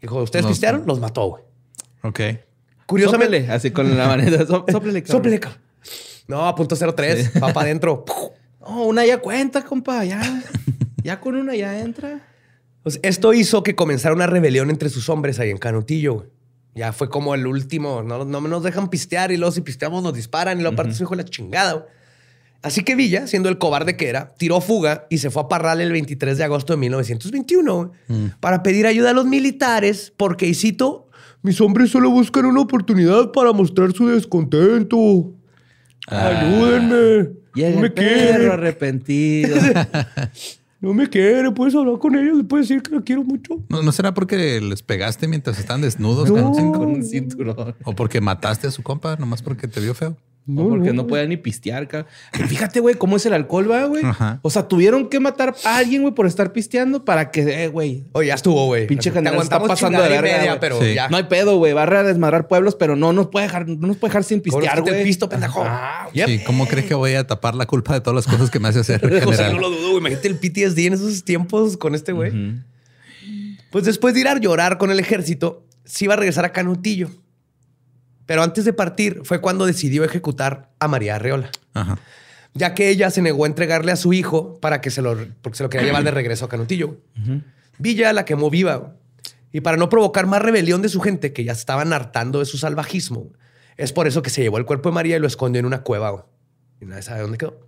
[0.00, 0.84] dijo, ¿ustedes Los- pistearon?
[0.86, 1.42] Los mató, güey.
[2.04, 2.20] Ok.
[2.86, 3.38] Curiosamente.
[3.38, 4.38] Sóplele, así con la maneta.
[4.46, 5.02] So- Sóplele.
[5.02, 5.16] cabrón.
[5.18, 5.60] Sóplele, cabrón.
[6.28, 7.32] No, punto 03.
[7.42, 8.04] Va para adentro.
[8.60, 10.04] No, una ya cuenta, compa.
[10.04, 10.20] Ya.
[11.02, 12.20] ya con una ya entra.
[12.84, 16.14] Pues esto hizo que comenzara una rebelión entre sus hombres ahí en Canutillo.
[16.14, 16.28] güey.
[16.78, 18.04] Ya fue como el último.
[18.04, 21.02] No, no nos dejan pistear y luego si pisteamos nos disparan y luego aparte su
[21.02, 21.86] hijo de la chingada.
[22.62, 25.80] Así que Villa, siendo el cobarde que era, tiró fuga y se fue a Parral
[25.80, 30.54] el 23 de agosto de 1921 güey, para pedir ayuda a los militares porque, y
[30.54, 31.08] cito,
[31.42, 35.32] mis hombres solo buscan una oportunidad para mostrar su descontento.
[36.06, 37.30] Ayúdenme.
[37.54, 38.52] Llega no me el perro quiere.
[38.52, 39.56] arrepentido.
[40.80, 41.50] No me quiere.
[41.50, 42.36] Puedes hablar con ellos.
[42.38, 43.62] Le puedes decir que la quiero mucho.
[43.68, 46.30] ¿No, no será porque les pegaste mientras estaban desnudos?
[46.30, 46.34] No.
[46.36, 46.86] con un cinturón?
[46.86, 47.74] con un cinturón.
[47.84, 50.16] ¿O porque mataste a su compa nomás porque te vio feo?
[50.48, 52.10] No, porque no ni pistear, cabrón.
[52.48, 54.02] Fíjate, güey, cómo es el alcohol, va, güey.
[54.02, 54.40] Ajá.
[54.40, 58.04] O sea, tuvieron que matar a alguien, güey, por estar pisteando para que, eh, güey.
[58.12, 58.86] Oye, ya estuvo, güey.
[58.86, 60.94] Pinche Te general está pasando de verga, pero Sí.
[60.94, 61.08] ya.
[61.10, 61.74] No hay pedo, güey.
[61.74, 64.76] Va a desmadrar pueblos, pero no nos puede dejar, no nos puede dejar sin pistear,
[64.76, 65.04] sí güey.
[65.04, 65.62] pisto, pendejo.
[65.66, 66.26] Ah, Yep.
[66.28, 68.68] Sí, ¿cómo crees que voy a tapar la culpa de todas las cosas que me
[68.68, 69.52] hace hacer O sea, general?
[69.52, 69.98] no lo dudo, güey.
[69.98, 72.32] Imagínate el PTSD en esos tiempos con este güey.
[73.70, 77.10] Pues después de ir a llorar con el ejército, se iba a regresar a Canutillo.
[78.28, 81.98] Pero antes de partir fue cuando decidió ejecutar a María Arreola, Ajá.
[82.52, 85.56] ya que ella se negó a entregarle a su hijo para que se lo, porque
[85.56, 86.98] se lo quería llevar de regreso a Canutillo.
[87.78, 88.96] Villa la quemó viva.
[89.50, 92.58] Y para no provocar más rebelión de su gente, que ya estaban hartando de su
[92.58, 93.32] salvajismo,
[93.78, 95.80] es por eso que se llevó el cuerpo de María y lo escondió en una
[95.82, 96.26] cueva.
[96.82, 97.58] Y nadie sabe dónde quedó.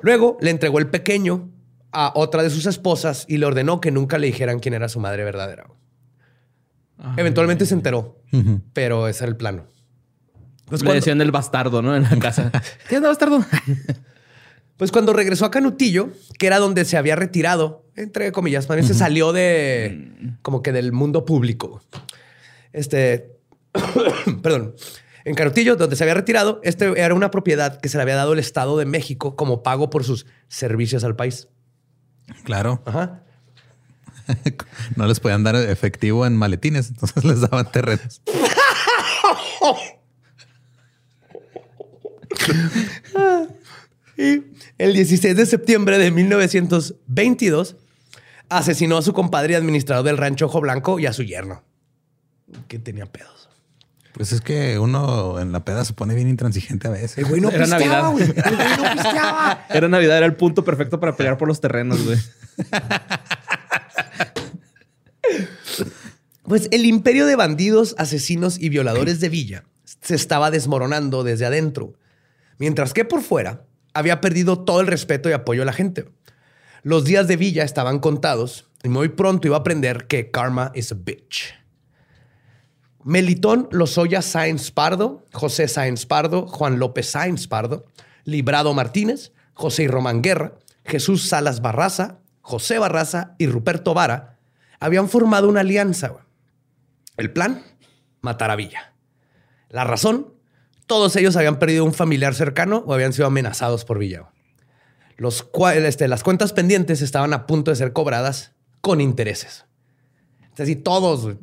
[0.00, 1.50] Luego le entregó el pequeño
[1.92, 4.98] a otra de sus esposas y le ordenó que nunca le dijeran quién era su
[4.98, 5.66] madre verdadera.
[7.18, 8.22] Eventualmente se enteró,
[8.72, 9.66] pero ese era el plano.
[10.66, 11.94] Pues Le cuando, decían el bastardo, ¿no?
[11.94, 12.50] En la casa.
[12.88, 13.44] ¿Qué onda, bastardo?
[14.76, 18.88] pues cuando regresó a Canutillo, que era donde se había retirado, entre comillas, más bien
[18.88, 21.82] se salió de como que del mundo público.
[22.72, 23.38] Este,
[24.42, 24.74] perdón,
[25.24, 28.32] en Canutillo, donde se había retirado, este era una propiedad que se le había dado
[28.32, 31.48] el Estado de México como pago por sus servicios al país.
[32.44, 32.82] Claro.
[32.86, 33.22] Ajá.
[34.96, 38.22] No les podían dar efectivo en maletines, entonces les daban terrenos.
[44.16, 44.42] Y
[44.78, 47.74] el 16 de septiembre de 1922
[48.48, 51.64] asesinó a su compadre y administrador del rancho Ojo Blanco y a su yerno,
[52.68, 53.48] que tenía pedos.
[54.12, 57.18] Pues es que uno en la peda se pone bien intransigente a veces.
[57.18, 58.10] El güey no Era pisteaba, Navidad.
[58.12, 58.24] güey.
[58.24, 59.66] El güey no pisteaba.
[59.70, 62.18] Era Navidad, era el punto perfecto para pelear por los terrenos, güey.
[66.44, 69.64] Pues el imperio de bandidos, asesinos y violadores de Villa
[70.02, 71.94] se estaba desmoronando desde adentro,
[72.58, 76.06] mientras que por fuera había perdido todo el respeto y apoyo de la gente.
[76.82, 80.92] Los días de Villa estaban contados y muy pronto iba a aprender que karma is
[80.92, 81.54] a bitch.
[83.04, 87.86] Melitón Lozoya Sáenz Pardo, José Sáenz Pardo, Juan López Sáenz Pardo,
[88.24, 94.38] Librado Martínez, José y Román Guerra, Jesús Salas Barraza, José Barraza y Ruperto Vara
[94.80, 96.12] habían formado una alianza.
[97.16, 97.62] El plan,
[98.20, 98.92] matar a Villa.
[99.70, 100.33] La razón,
[100.86, 104.20] todos ellos habían perdido un familiar cercano o habían sido amenazados por Villa.
[104.20, 104.32] güey.
[105.16, 109.64] Los, este, las cuentas pendientes estaban a punto de ser cobradas con intereses.
[110.50, 111.36] Es decir, todos.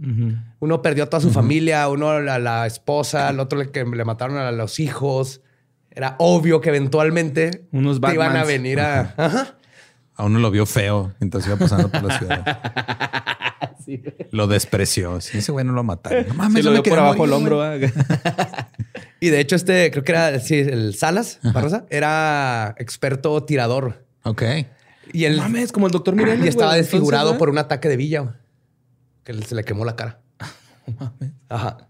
[0.59, 3.83] Uno perdió a toda su familia, uno a la, la esposa, el otro le, que
[3.83, 5.41] le mataron a los hijos.
[5.89, 9.13] Era obvio que eventualmente Unos te iban a venir a...
[9.17, 9.55] Ajá.
[10.15, 12.61] A uno lo vio feo mientras iba pasando por la ciudad.
[14.31, 15.19] Lo despreció.
[15.19, 16.27] Sí, ese güey no lo mataron.
[16.29, 17.61] No mames, lo me dio por abajo el hombro.
[19.21, 24.03] Y de hecho, este, creo que era sí, el Salas Barraza, era experto tirador.
[24.23, 24.41] Ok.
[25.13, 26.81] Y él No mames, como el doctor Mireles, y estaba güey.
[26.81, 28.39] desfigurado Entonces, por un ataque de Villa,
[29.23, 30.21] que se le quemó la cara.
[31.49, 31.87] Ajá.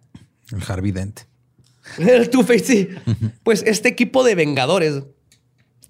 [0.52, 1.22] El Harvey Dent.
[1.98, 2.90] El Two-Face, sí.
[3.44, 5.04] Pues este equipo de vengadores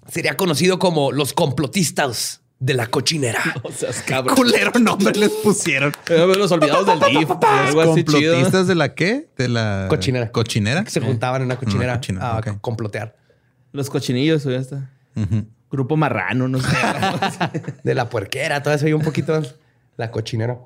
[0.08, 3.40] sería conocido como los complotistas de la cochinera.
[3.64, 4.36] O sea, es cabrón.
[4.36, 5.92] Culero nombre les pusieron.
[6.08, 7.30] Eh, Los olvidados del DIF.
[7.42, 8.32] Algo así chido.
[8.32, 9.28] ¿Complotistas de la qué?
[9.36, 10.30] De la Cochinera.
[10.30, 10.84] ¿Cochinera?
[10.84, 12.60] Que se juntaban en una cochinera, Una cochinera, a ok.
[12.60, 13.16] complotear.
[13.72, 14.90] Los cochinillos, güey, ya está.
[15.16, 15.44] Ujú.
[15.70, 16.68] Grupo marrano, no sé.
[17.82, 19.42] De la puerquera, todo eso y un poquito
[19.96, 20.58] la cochinera.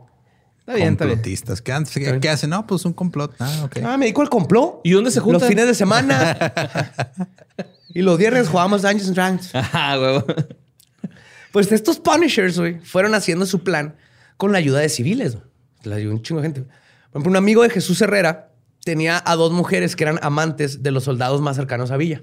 [0.59, 1.17] Está bien, está bien.
[1.19, 1.63] Complotistas.
[1.63, 2.51] ¿Qué, han- qué- qué hacen?
[2.51, 3.35] No, pues un complot.
[3.39, 3.79] Ah, ok.
[3.85, 4.81] Ah, me dedico al complot.
[4.85, 5.41] ¿Y dónde se juntan?
[5.41, 6.37] Los fines de semana.
[7.95, 9.55] y los viernes jugábamos Dungeons and Dragons.
[9.55, 10.23] Ajá, güey.
[11.57, 13.97] Pues estos Punishers, güey, fueron haciendo su plan
[14.37, 15.39] con la ayuda de civiles.
[15.91, 16.61] ayudó un chingo de gente.
[16.61, 18.53] Por ejemplo, un amigo de Jesús Herrera
[18.85, 22.21] tenía a dos mujeres que eran amantes de los soldados más cercanos a Villa.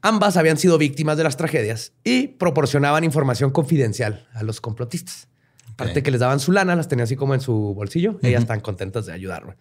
[0.00, 5.28] Ambas habían sido víctimas de las tragedias y proporcionaban información confidencial a los complotistas.
[5.74, 8.18] Aparte que les daban su lana, las tenía así como en su bolsillo.
[8.22, 9.56] Ellas están contentas de ayudarme.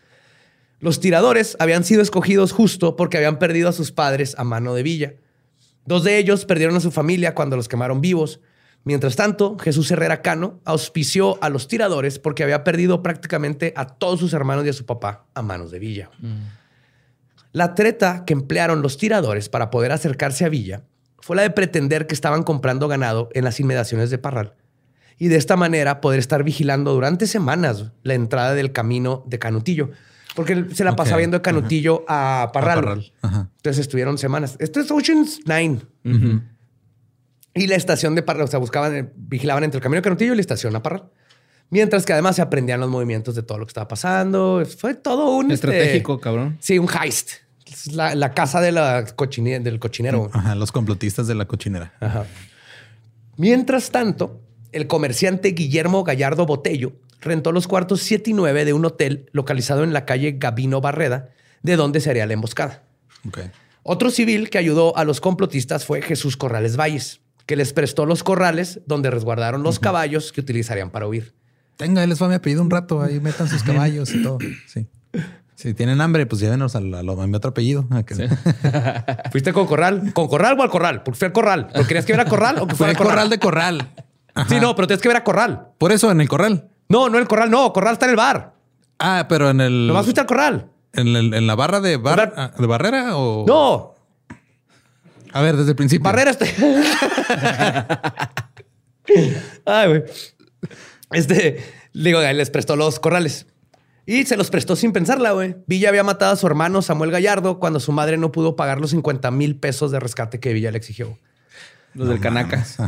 [0.80, 4.84] Los tiradores habían sido escogidos justo porque habían perdido a sus padres a mano de
[4.84, 5.16] Villa.
[5.86, 8.40] Dos de ellos perdieron a su familia cuando los quemaron vivos.
[8.84, 14.20] Mientras tanto, Jesús Herrera Cano auspició a los tiradores porque había perdido prácticamente a todos
[14.20, 16.10] sus hermanos y a su papá a manos de Villa.
[17.52, 20.84] La treta que emplearon los tiradores para poder acercarse a Villa
[21.20, 24.56] fue la de pretender que estaban comprando ganado en las inmediaciones de Parral
[25.20, 29.92] y de esta manera poder estar vigilando durante semanas la entrada del camino de Canutillo.
[30.36, 32.80] Porque él se la pasaba viendo de Canutillo a Parral.
[32.80, 33.14] A Parral.
[33.22, 33.50] Ajá.
[33.58, 34.56] Entonces estuvieron semanas.
[34.60, 35.82] Esto es Ocean's Nine.
[37.54, 40.34] Y la estación de Parral, o sea, buscaban, eh, vigilaban entre el camino de Canutillo
[40.34, 41.04] y la estación a Parral.
[41.70, 44.64] Mientras que además se aprendían los movimientos de todo lo que estaba pasando.
[44.78, 45.52] Fue todo un...
[45.52, 46.58] este, Estratégico, cabrón.
[46.60, 47.32] sí, un heist.
[47.94, 50.30] La, la casa de la cochine- del cochinero.
[50.34, 51.94] Ajá, los complotistas de la cochinera.
[52.02, 52.26] Ajá.
[53.38, 54.42] Mientras tanto,
[54.72, 59.84] el comerciante Guillermo Gallardo Botello rentó los cuartos 7 y 9 de un hotel localizado
[59.84, 61.30] en la calle Gabino Barreda,
[61.64, 62.84] de donde se haría la emboscada.
[63.28, 63.40] Ok.
[63.84, 67.22] Otro civil que ayudó a los complotistas fue Jesús Corrales Valles,
[67.52, 71.34] que les prestó los corrales donde resguardaron los caballos que utilizarían para huir.
[71.76, 73.02] Tenga, les va mi apellido un rato.
[73.02, 74.38] Ahí metan sus caballos y todo.
[74.68, 74.88] Sí.
[75.56, 77.86] Si tienen hambre, pues llévenos a, lo- a mi otro apellido.
[77.92, 78.16] A que-
[79.32, 80.14] ¿Fuiste con corral?
[80.14, 81.04] ¿Con corral o al corral?
[81.04, 81.68] Porque fui al corral.
[81.74, 83.16] ¿Pero querías que viera corral o que Fue fuera el al corral?
[83.16, 84.46] corral de corral.
[84.48, 85.68] Sí, no, pero tienes que ver a corral.
[85.78, 86.70] Por eso, en el corral.
[86.88, 87.74] No, no el corral, no.
[87.74, 88.54] Corral está en el bar.
[88.98, 89.88] Ah, pero en el.
[89.88, 90.68] Nomás fuiste al corral.
[90.94, 93.44] En, el- en la barra de, bar- ah, de barrera o.
[93.46, 93.96] No,
[95.34, 96.04] A ver, desde el principio.
[96.04, 96.46] Barrera está.
[99.66, 100.04] Ay, güey.
[101.12, 101.64] Este,
[101.94, 103.48] le digo, les prestó los corrales.
[104.06, 105.56] Y se los prestó sin pensarla, güey.
[105.68, 108.92] Villa había matado a su hermano Samuel Gallardo cuando su madre no pudo pagar los
[108.92, 111.18] 50 mil pesos de rescate que Villa le exigió.
[111.94, 112.78] Los del Canacas.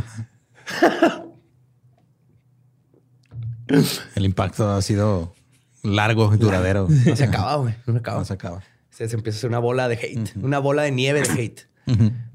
[4.14, 5.34] El impacto ha sido
[5.82, 6.86] largo y duradero.
[6.88, 7.74] No se acaba, güey.
[7.86, 8.18] No se acaba.
[8.18, 8.62] No se acaba.
[8.90, 10.36] Se, empieza a hacer una bola de hate.
[10.36, 11.68] Una bola de nieve de hate.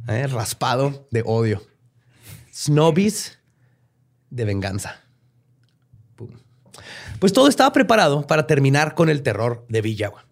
[0.10, 1.62] Eh, Raspado de odio.
[2.51, 3.38] Snobbies
[4.32, 5.01] de venganza.
[6.16, 6.30] Pum.
[7.20, 10.07] Pues todo estaba preparado para terminar con el terror de Villa.
[10.07, 10.24] güey.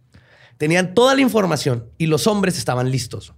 [0.58, 3.34] Tenían toda la información y los hombres estaban listos.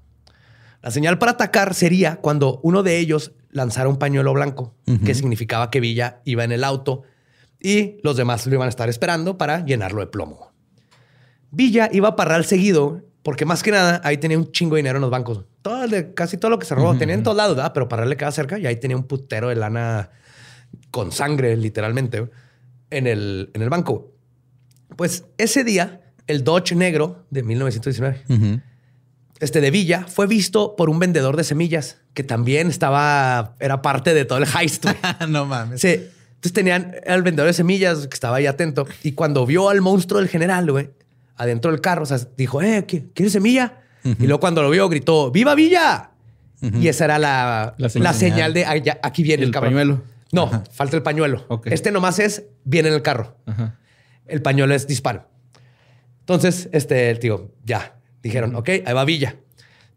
[0.82, 5.70] La señal para atacar sería cuando uno de ellos lanzara un pañuelo blanco, que significaba
[5.70, 7.04] que Villa iba en el auto
[7.60, 10.54] y los demás lo iban a estar esperando para llenarlo de plomo.
[11.52, 14.98] Villa iba a Parral seguido porque más que nada ahí tenía un chingo de dinero
[14.98, 15.44] en los bancos.
[15.62, 17.72] Todo de- casi todo lo que se robó tenía en todos lados, ¿verdad?
[17.74, 20.10] pero Parral le quedaba cerca y ahí tenía un putero de lana
[20.92, 22.30] con sangre, literalmente,
[22.90, 24.14] en el, en el banco.
[24.96, 28.62] Pues ese día, el Dodge negro de 1919, Ujú.
[29.40, 34.14] este de Villa, fue visto por un vendedor de semillas que también estaba, era parte
[34.14, 34.86] de todo el heist.
[35.28, 35.82] no mames.
[35.82, 35.90] Sí.
[36.36, 40.20] Entonces tenían al vendedor de semillas que estaba ahí atento y cuando vio al monstruo
[40.22, 40.90] del general, güey,
[41.40, 43.82] adentro del carro, o sea, dijo, eh, ¿qui- ¿quieres semilla?
[44.04, 46.12] Y luego cuando lo vio, gritó, ¡Viva Villa!
[46.62, 48.54] Y esa era la, La la señal.
[48.54, 49.72] de "Ay, ya, aquí viene el, El cabrón".
[49.74, 50.02] pañuelo.
[50.32, 51.46] No, falta el pañuelo.
[51.66, 53.36] Este nomás es, viene en el carro.
[53.46, 53.78] Ajá.
[54.28, 55.28] El pañuelo es disparo.
[56.20, 59.38] Entonces, este, digo, ya, dijeron, ok, ahí va Villa.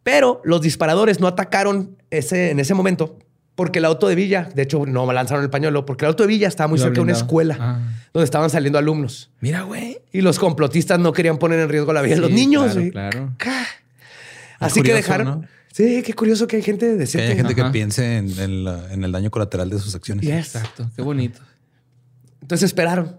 [0.02, 3.18] Pero los disparadores no atacaron ese, en ese momento
[3.54, 6.22] porque el auto de Villa, de hecho, no me lanzaron el pañuelo porque el auto
[6.22, 7.78] de Villa estaba muy cerca de una escuela Ah.
[8.12, 9.30] donde estaban saliendo alumnos.
[9.40, 9.98] Mira, güey.
[10.12, 12.72] Y los complotistas no querían poner en riesgo la vida de los niños.
[12.92, 13.36] claro, güey.
[13.36, 13.66] claro.
[14.58, 15.26] Así que dejaron.
[15.26, 15.42] ¿no?
[15.72, 17.28] Sí, qué curioso que hay gente Que decente.
[17.28, 20.24] hay gente que piense en, en la- en el daño colateral de sus acciones.
[20.24, 20.54] Yes.
[20.54, 20.90] Exacto.
[20.94, 21.40] Qué bonito.
[22.42, 23.16] Entonces esperaron.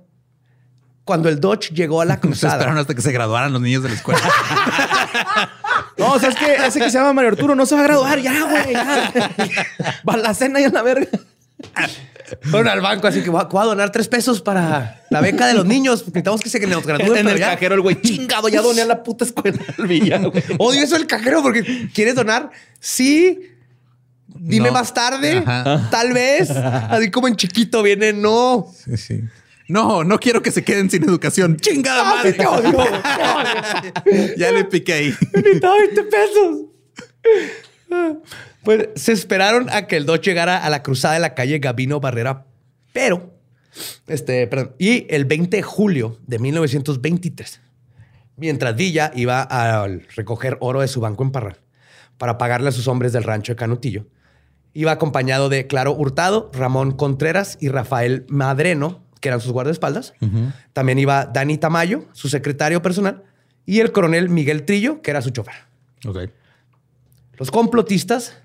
[1.04, 2.54] Cuando el Dodge llegó a la Se cruzada.
[2.54, 4.22] esperaron hasta que se graduaran los niños de la escuela.
[5.98, 6.56] No, ¿sabes qué?
[6.66, 8.74] Ese que se llama Mario Arturo no se va a graduar ya, güey.
[8.74, 9.12] Ya.
[10.10, 11.08] Va a la cena y a la verga.
[12.42, 15.46] Fueron al banco, así que voy a, voy a donar tres pesos para la beca
[15.46, 16.02] de los niños.
[16.02, 17.18] porque Necesitamos que se nos gradúen.
[17.18, 17.52] en el ya.
[17.52, 20.44] cajero el güey chingado ya doné a la puta escuela del Villa, güey.
[20.58, 22.50] Odio eso del cajero porque quieres donar.
[22.80, 23.50] Sí.
[24.28, 24.74] Dime No.
[24.74, 25.44] más tarde.
[25.46, 25.90] Ajá.
[25.92, 26.50] Tal vez.
[26.50, 28.14] Así como en chiquito viene.
[28.14, 28.68] No.
[28.84, 29.22] Sí, sí.
[29.70, 31.58] No, no quiero que se queden sin educación.
[31.58, 32.34] Chingada Ah, madre.
[32.34, 34.34] te odio, te odio.
[34.38, 35.14] ya le piqué ahí.
[35.34, 36.58] Necesitaba 20 pesos.
[38.64, 42.00] Pues se esperaron a que el Dodge llegara a la cruzada de la calle Gabino
[42.00, 42.46] Barrera,
[42.94, 43.34] pero,
[44.08, 47.62] este, perdón, y el 20 de julio de 1923,
[48.38, 51.58] mientras Villa iba a recoger oro de su banco en Parral
[52.18, 54.08] para pagarle a sus hombres del rancho de Canutillo,
[54.74, 60.14] iba acompañado de Claro Hurtado, Ramón Contreras y Rafael Madreno, que eran sus guardaespaldas.
[60.74, 63.24] También iba Dani Tamayo, su secretario personal,
[63.66, 65.56] y el coronel Miguel Trillo, que era su chofer.
[67.38, 68.38] Los complotistas,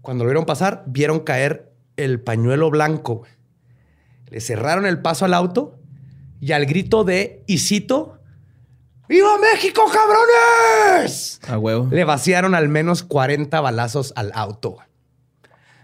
[0.00, 3.24] cuando lo vieron pasar, vieron caer el pañuelo blanco.
[4.30, 5.76] Le cerraron el paso al auto
[6.40, 8.20] y al grito de, y cito,
[9.08, 11.40] ¡Viva México, cabrones!
[11.48, 11.88] A huevo.
[11.90, 14.76] Le vaciaron al menos 40 balazos al auto.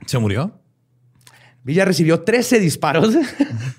[0.06, 0.52] ¿Se murió?
[1.64, 3.14] Villa recibió 13 disparos,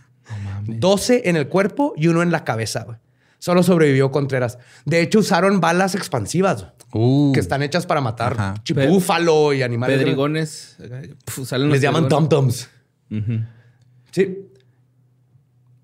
[0.77, 2.83] 12 en el cuerpo y uno en la cabeza.
[2.83, 2.97] güey.
[3.39, 4.57] Solo sobrevivió Contreras.
[4.85, 7.31] De hecho, usaron balas expansivas Uh.
[7.33, 9.97] que están hechas para matar chipúfalo y animales.
[9.99, 10.75] Pedrigones.
[11.25, 12.67] pf, salen Les llaman tom-toms.
[14.11, 14.37] Sí.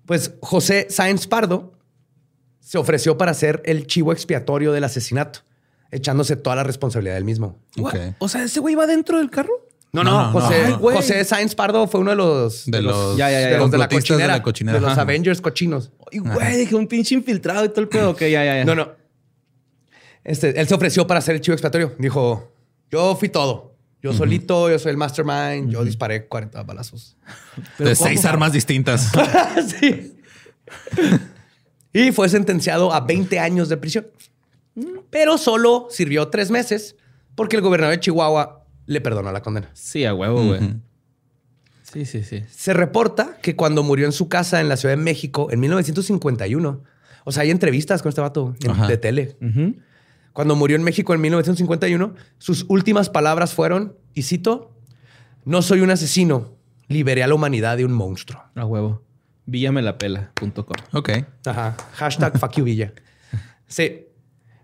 [0.04, 1.72] Pues José Sáenz Pardo
[2.60, 5.40] se ofreció para ser el chivo expiatorio del asesinato,
[5.90, 7.58] echándose toda la responsabilidad del mismo.
[7.78, 7.94] Ok.
[8.18, 9.65] O sea, ese güey va dentro del carro.
[9.96, 13.30] No, No, no, no, José, no, Sáenz Pardo fue uno de los De los, Ya,
[13.30, 14.74] ya, ya, de los de la cochinera, de la cochinera.
[14.78, 15.02] de los Ajá.
[15.02, 15.90] Avengers cochinos.
[16.10, 18.16] Y güey, dije un pinche infiltrado y todo el pedo.
[18.18, 18.64] Ya, ya, ya.
[18.64, 18.92] No, no.
[20.22, 21.94] Este, él se ofreció para ser el chivo expiatorio.
[21.98, 22.52] Dijo,
[22.90, 23.74] yo fui todo.
[24.02, 27.16] Yo solito, yo soy el mastermind, yo disparé 40 balazos.
[27.78, 29.10] De seis armas distintas.
[29.80, 30.14] sí.
[31.92, 34.06] Y fue sentenciado a 20 años de prisión.
[35.10, 36.96] Pero solo sirvió tres meses
[37.34, 39.70] porque el gobernador de Chihuahua le perdonó la condena.
[39.74, 40.60] Sí, a huevo, güey.
[41.82, 42.42] Sí, sí, sí.
[42.50, 46.82] Se reporta que cuando murió en su casa en la Ciudad de México en 1951,
[47.24, 49.36] o sea, hay entrevistas con este vato en- de tele.
[50.32, 54.76] Cuando murió en México en 1951, sus últimas palabras fueron, y cito,
[55.44, 56.56] no soy un asesino,
[56.88, 58.42] liberé a la humanidad de un monstruo.
[58.54, 59.02] A huevo.
[59.46, 60.76] Villamelapela.com.
[60.92, 61.10] Ok.
[61.46, 61.76] Ajá.
[61.94, 62.92] Hashtag fuck you, Villa.
[63.68, 64.02] Sí.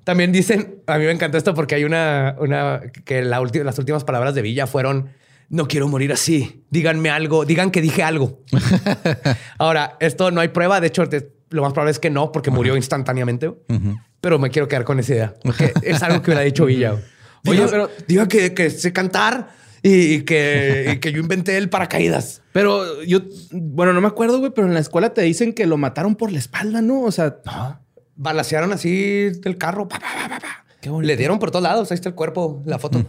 [0.05, 3.79] También dicen, a mí me encantó esto porque hay una, una que la ulti- las
[3.79, 5.11] últimas palabras de Villa fueron,
[5.49, 8.41] no quiero morir así, díganme algo, digan que dije algo.
[9.59, 11.05] Ahora, esto no hay prueba, de hecho,
[11.51, 13.53] lo más probable es que no, porque murió instantáneamente,
[14.21, 16.93] pero me quiero quedar con esa idea, porque es algo que hubiera dicho Villa.
[17.47, 19.51] Oye, Diga- pero diga que, que sé cantar
[19.83, 22.41] y que, y que yo inventé el paracaídas.
[22.53, 23.19] Pero yo,
[23.51, 26.31] bueno, no me acuerdo, güey, pero en la escuela te dicen que lo mataron por
[26.31, 27.03] la espalda, ¿no?
[27.03, 27.39] O sea,
[28.23, 29.89] Balacearon así del carro.
[29.89, 30.65] pa, pa, pa, pa, pa.
[30.81, 30.91] Qué.
[30.91, 31.91] Le dieron por todos lados.
[31.91, 33.05] Ahí está el cuerpo, la foto.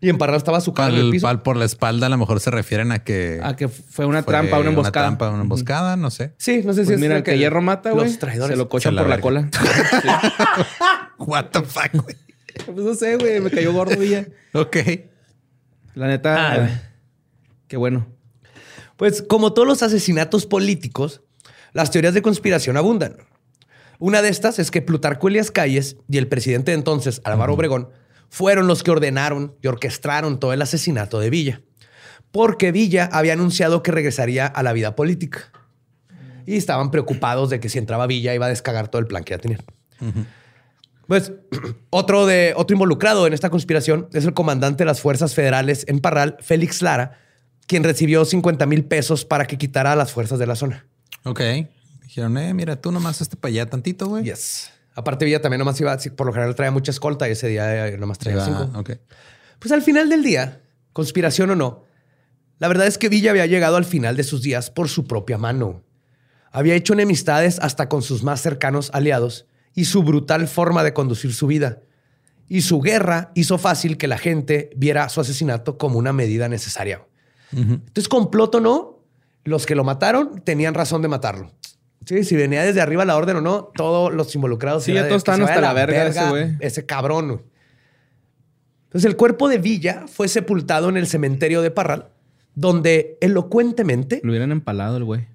[0.00, 1.26] Y emparrado estaba su cara en el Pal, piso.
[1.26, 3.40] pal por la espalda, a lo mejor se refieren a que.
[3.42, 5.08] a que fue una fue trampa, una emboscada.
[5.08, 6.32] Una trampa, una emboscada, no sé.
[6.38, 8.06] Sí, no sé si Pues es mira, lo que hierro mata, güey.
[8.06, 8.54] Los traidores.
[8.54, 9.50] Se lo cochan la por la cola.
[11.18, 12.16] What the fuck, güey.
[12.66, 13.40] pues no sé, güey.
[13.40, 14.26] Me cayó gordo, Villa.
[14.54, 14.76] Ok.
[15.94, 16.82] La neta, Ah.
[17.68, 18.06] qué bueno.
[18.96, 21.22] Pues como todos los asesinatos políticos,
[21.72, 23.16] las teorías de conspiración abundan.
[24.00, 27.90] Una de estas es que Plutarco Elias Calles y el presidente de entonces, Álvaro Obregón,
[28.30, 31.60] fueron los que ordenaron y orquestaron todo el asesinato de Villa.
[32.32, 35.52] Porque Villa había anunciado que regresaría a la vida política.
[36.46, 39.34] Y estaban preocupados de que si entraba Villa iba a descagar todo el plan que
[39.34, 39.60] ya tenían.
[41.06, 41.32] Pues
[41.90, 45.98] otro, de, otro involucrado en esta conspiración es el comandante de las fuerzas federales en
[45.98, 47.18] Parral, Félix Lara,
[47.66, 50.86] quien recibió 50 mil pesos para que quitara a las fuerzas de la zona.
[51.24, 51.42] Ok.
[52.10, 54.24] Dijeron, eh, mira, tú nomás este para allá tantito, güey.
[54.24, 54.68] Yes.
[54.96, 57.98] Aparte, Villa también nomás iba, por lo general traía mucha escolta y ese día eh,
[57.98, 58.68] nomás traía cinco.
[58.74, 58.90] Ok.
[59.60, 60.60] Pues al final del día,
[60.92, 61.84] conspiración o no,
[62.58, 65.38] la verdad es que Villa había llegado al final de sus días por su propia
[65.38, 65.84] mano.
[66.50, 71.32] Había hecho enemistades hasta con sus más cercanos aliados y su brutal forma de conducir
[71.32, 71.78] su vida.
[72.48, 77.06] Y su guerra hizo fácil que la gente viera su asesinato como una medida necesaria.
[77.52, 79.04] Entonces, complot o no,
[79.44, 81.52] los que lo mataron tenían razón de matarlo.
[82.06, 84.84] Sí, si venía desde arriba la orden o no, todos los involucrados.
[84.84, 86.56] Sí, ya todos estaban hasta la verga ese güey.
[86.60, 87.28] Ese cabrón.
[87.28, 87.40] güey.
[88.84, 92.08] Entonces, el cuerpo de Villa fue sepultado en el cementerio de Parral,
[92.54, 95.28] donde elocuentemente Lo hubieran empalado el güey.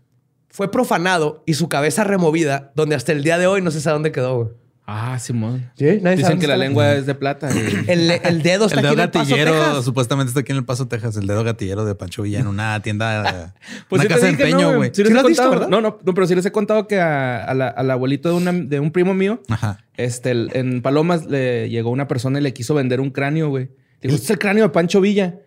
[0.50, 3.94] fue profanado y su cabeza removida, donde hasta el día de hoy no se sabe
[3.94, 4.36] dónde quedó.
[4.36, 4.50] güey.
[4.88, 5.72] Ah, Simón.
[5.76, 7.50] Sí, Dicen que la lengua es de plata.
[7.52, 10.52] y- El, el dedo está El aquí dedo en el Paso, gatillero, supuestamente está aquí
[10.52, 11.18] en el Paso, Texas.
[11.18, 13.54] El dedo gatillero de Pancho Villa en una tienda,
[13.90, 14.92] Pues una sí casa de empeño, ¿no, güey.
[14.94, 15.68] Sí, les ¿Sí he lo has visto, verdad?
[15.70, 18.36] No, no, no, pero sí les he contado que a- a la- al abuelito de,
[18.36, 19.80] una- de un primo mío, Ajá.
[19.98, 23.70] este, el- en Palomas le llegó una persona y le quiso vender un cráneo, güey.
[24.02, 25.40] Dijo, este es el cráneo de Pancho Villa.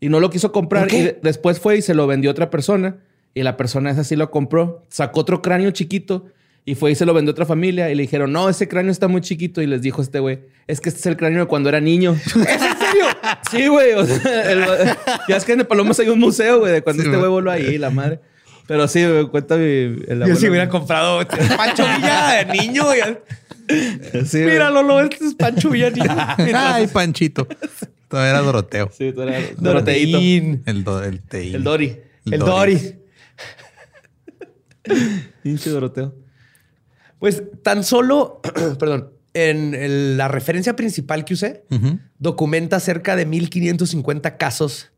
[0.00, 0.90] Y no lo quiso comprar.
[0.94, 2.96] Y de- después fue y se lo vendió a otra persona.
[3.34, 4.86] Y la persona esa sí lo compró.
[4.88, 6.24] Sacó otro cráneo chiquito
[6.70, 7.90] y fue y se lo vendió a otra familia.
[7.90, 9.62] Y le dijeron, no, ese cráneo está muy chiquito.
[9.62, 12.12] Y les dijo este güey, es que este es el cráneo de cuando era niño.
[12.26, 12.44] ¿Es en
[12.78, 13.06] serio?
[13.50, 13.92] sí, güey.
[13.94, 14.96] O sea, el-
[15.28, 17.30] ya es que en Palomas hay un museo, güey, de cuando Sí, este güey.
[17.30, 18.20] voló ahí, la madre.
[18.66, 19.64] Pero sí, güey, cuenta mi...
[19.64, 22.84] el Yo si hubiera comprado Pancho Villa de niño.
[24.26, 24.52] Sí, güey.
[24.52, 26.06] Mira, Lolo, este es Pancho Villa niño.
[26.54, 27.48] Ay, Panchito.
[28.08, 28.90] Todavía era Doroteo.
[28.96, 29.62] Sí, Doroteíto.
[29.62, 30.62] Doroteín.
[30.66, 31.54] El, do, el teín.
[31.54, 31.96] El Dori.
[32.30, 32.94] El Dory.
[35.42, 36.14] Pinche Doroteo.
[37.18, 38.40] Pues tan solo,
[38.78, 41.64] perdón, en el- la referencia principal que usé,
[42.18, 44.90] documenta cerca de 1550 casos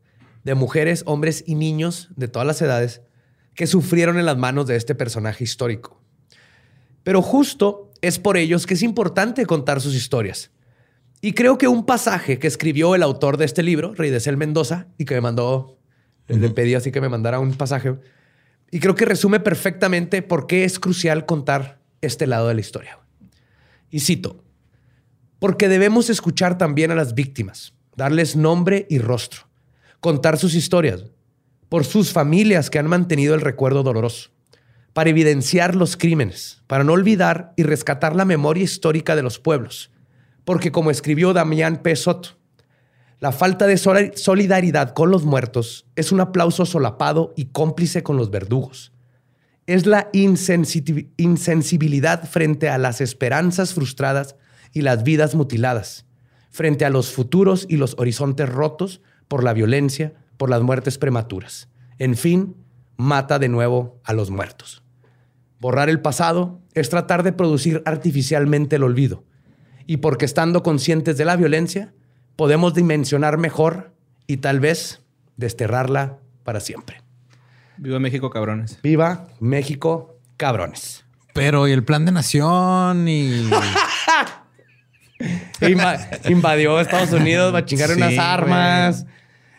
[0.43, 3.01] de mujeres, hombres y niños de todas las edades
[3.53, 6.01] que sufrieron en las manos de este personaje histórico.
[7.03, 10.51] Pero justo es por ellos que es importante contar sus historias.
[11.19, 14.37] Y creo que un pasaje que escribió el autor de este libro, Rey de Cel
[14.37, 15.77] Mendoza, y que me mandó,
[16.27, 17.95] le pedí así que me mandara un pasaje,
[18.71, 22.99] y creo que resume perfectamente por qué es crucial contar este lado de la historia.
[23.89, 24.43] Y cito,
[25.39, 29.47] porque debemos escuchar también a las víctimas, darles nombre y rostro,
[29.99, 31.05] contar sus historias,
[31.69, 34.31] por sus familias que han mantenido el recuerdo doloroso,
[34.93, 39.89] para evidenciar los crímenes, para no olvidar y rescatar la memoria histórica de los pueblos.
[40.43, 41.95] Porque como escribió Damián P.
[41.95, 42.37] Soto,
[43.19, 48.17] la falta de soli- solidaridad con los muertos es un aplauso solapado y cómplice con
[48.17, 48.90] los verdugos.
[49.71, 54.35] Es la insensibilidad frente a las esperanzas frustradas
[54.73, 56.05] y las vidas mutiladas,
[56.49, 61.69] frente a los futuros y los horizontes rotos por la violencia, por las muertes prematuras.
[61.99, 62.57] En fin,
[62.97, 64.83] mata de nuevo a los muertos.
[65.61, 69.23] Borrar el pasado es tratar de producir artificialmente el olvido.
[69.87, 71.93] Y porque estando conscientes de la violencia,
[72.35, 73.93] podemos dimensionar mejor
[74.27, 75.01] y tal vez
[75.37, 77.00] desterrarla para siempre.
[77.81, 78.77] Viva México, cabrones.
[78.83, 81.03] Viva México, cabrones.
[81.33, 83.49] Pero y el plan de nación y
[85.61, 89.05] Inva- invadió Estados Unidos, va a chingar Sí, unas armas.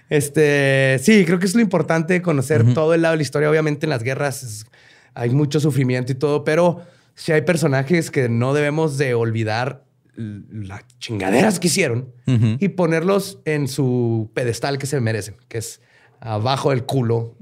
[0.08, 3.48] Este, sí, creo que es lo importante conocer todo el lado de la historia.
[3.50, 4.66] Obviamente en las guerras es-
[5.14, 9.84] hay mucho sufrimiento y todo, pero sí hay personajes que no debemos de olvidar
[10.16, 15.80] las chingaderas que hicieron y ponerlos en su pedestal que se merecen, que es
[16.20, 17.36] abajo del culo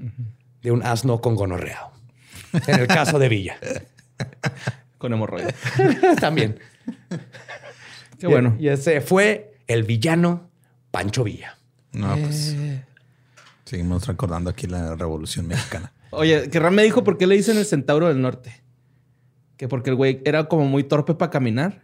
[0.62, 1.88] de un asno con gonorrea.
[2.66, 3.58] En el caso de Villa.
[4.98, 5.54] Con hemorroides.
[6.20, 6.58] También.
[8.18, 8.56] Qué bueno.
[8.58, 10.50] Y ese fue el villano
[10.90, 11.56] Pancho Villa.
[11.92, 12.56] no, pues
[13.64, 15.92] seguimos recordando aquí la Revolución Mexicana.
[16.10, 18.62] Oye, que Ram me dijo por qué le dicen el centauro del norte.
[19.56, 21.82] Que porque el güey era como muy torpe para caminar,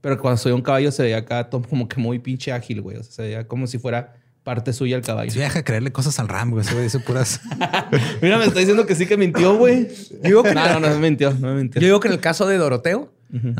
[0.00, 2.96] pero cuando subía un caballo se veía acá como que muy pinche ágil, güey.
[2.96, 4.16] O sea, se veía como si fuera
[4.48, 5.30] parte suya el caballo.
[5.30, 6.62] Sí, deja de creerle cosas al Ram, güey.
[6.64, 7.38] Ese güey dice puras.
[8.22, 9.88] Mira, me está diciendo que sí que mintió, güey.
[10.22, 11.82] Digo que no, no, no me mintió, no me mintió.
[11.82, 13.12] Yo digo que en el caso de Doroteo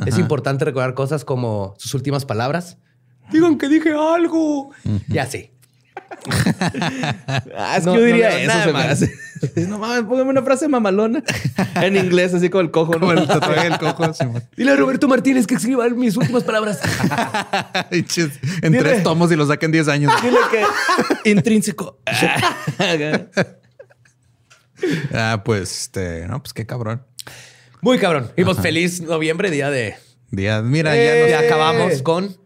[0.06, 2.78] es importante recordar cosas como sus últimas palabras.
[3.30, 4.70] Digan que dije algo.
[5.08, 5.50] Y así.
[7.56, 9.14] Ah, es No, que yo diría eso, nada se me hace.
[9.68, 11.22] No mames, póngame una frase mamalona.
[11.76, 13.00] en inglés, así como el cojo, ¿no?
[13.00, 14.12] Como el tatuaje del cojo.
[14.14, 14.42] Simón.
[14.56, 16.78] Dile a Roberto Martínez que escriba mis últimas palabras.
[17.90, 18.78] En Dile.
[18.84, 20.12] tres tomos y lo saquen 10 años.
[20.22, 21.98] Dile que intrínseco.
[25.12, 27.02] Ah, pues, este, no, pues qué cabrón.
[27.80, 28.32] Muy cabrón.
[28.36, 29.96] Y pues feliz noviembre, día de...
[30.30, 32.36] Día, mira, Ya ya no acabamos con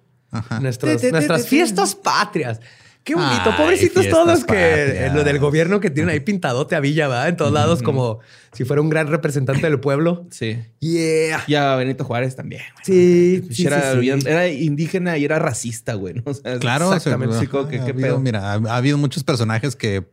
[0.60, 2.60] nuestros- nuestras fiestas patrias.
[3.04, 3.42] Qué bonito.
[3.46, 5.14] Ay, Pobrecitos todos que patrias.
[5.14, 7.28] lo del gobierno que tienen ahí pintadote a Villa, ¿verdad?
[7.28, 8.20] En todos lados, como
[8.52, 10.26] si fuera un gran representante del pueblo.
[10.30, 10.58] Sí.
[10.78, 11.42] Yeah.
[11.48, 12.62] Y a Benito Juárez también.
[12.84, 16.14] Sí, Pues sí, era, sí, indígena y era racista, güey.
[16.24, 17.38] O sea, Claro, Exactamente.
[17.38, 18.20] se- que, ha ¿qué habido, pedo?
[18.20, 20.04] Mira, ha, ha habido muchos personajes que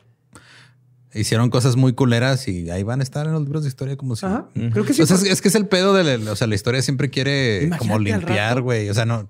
[1.13, 4.15] hicieron cosas muy culeras y ahí van a estar en los libros de historia como
[4.15, 4.25] si.
[4.25, 4.47] Ajá.
[4.71, 5.01] Creo que sí.
[5.01, 7.09] O sea, es, es que es el pedo de la, o sea, la historia siempre
[7.09, 8.89] quiere Imagínate como limpiar, güey.
[8.89, 9.27] O sea, no.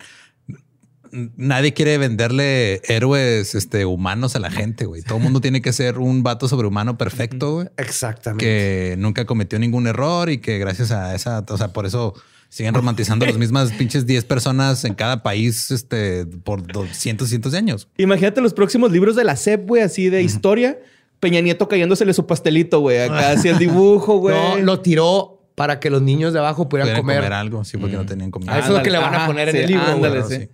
[1.12, 5.02] Nadie quiere venderle héroes este, humanos a la gente, güey.
[5.02, 7.68] Todo el mundo tiene que ser un vato sobrehumano perfecto, güey.
[7.78, 8.46] Exactamente.
[8.46, 12.14] Que nunca cometió ningún error y que gracias a esa, o sea, por eso
[12.50, 17.58] siguen romantizando las mismas pinches 10 personas en cada país este, por 200, cientos de
[17.58, 17.88] años.
[17.98, 20.80] Imagínate los próximos libros de la SEP, güey, así de historia.
[21.20, 23.00] Peña Nieto cayéndosele su pastelito, güey.
[23.00, 24.36] Acá hacia el dibujo, güey.
[24.36, 27.18] No, lo tiró para que los niños de abajo pudieran comer.
[27.18, 27.34] comer.
[27.34, 28.56] algo, sí, porque no tenían comida.
[28.56, 30.24] Ah, eso es lo que le van a poner en el libro, Ándale.
[30.24, 30.50] Sí,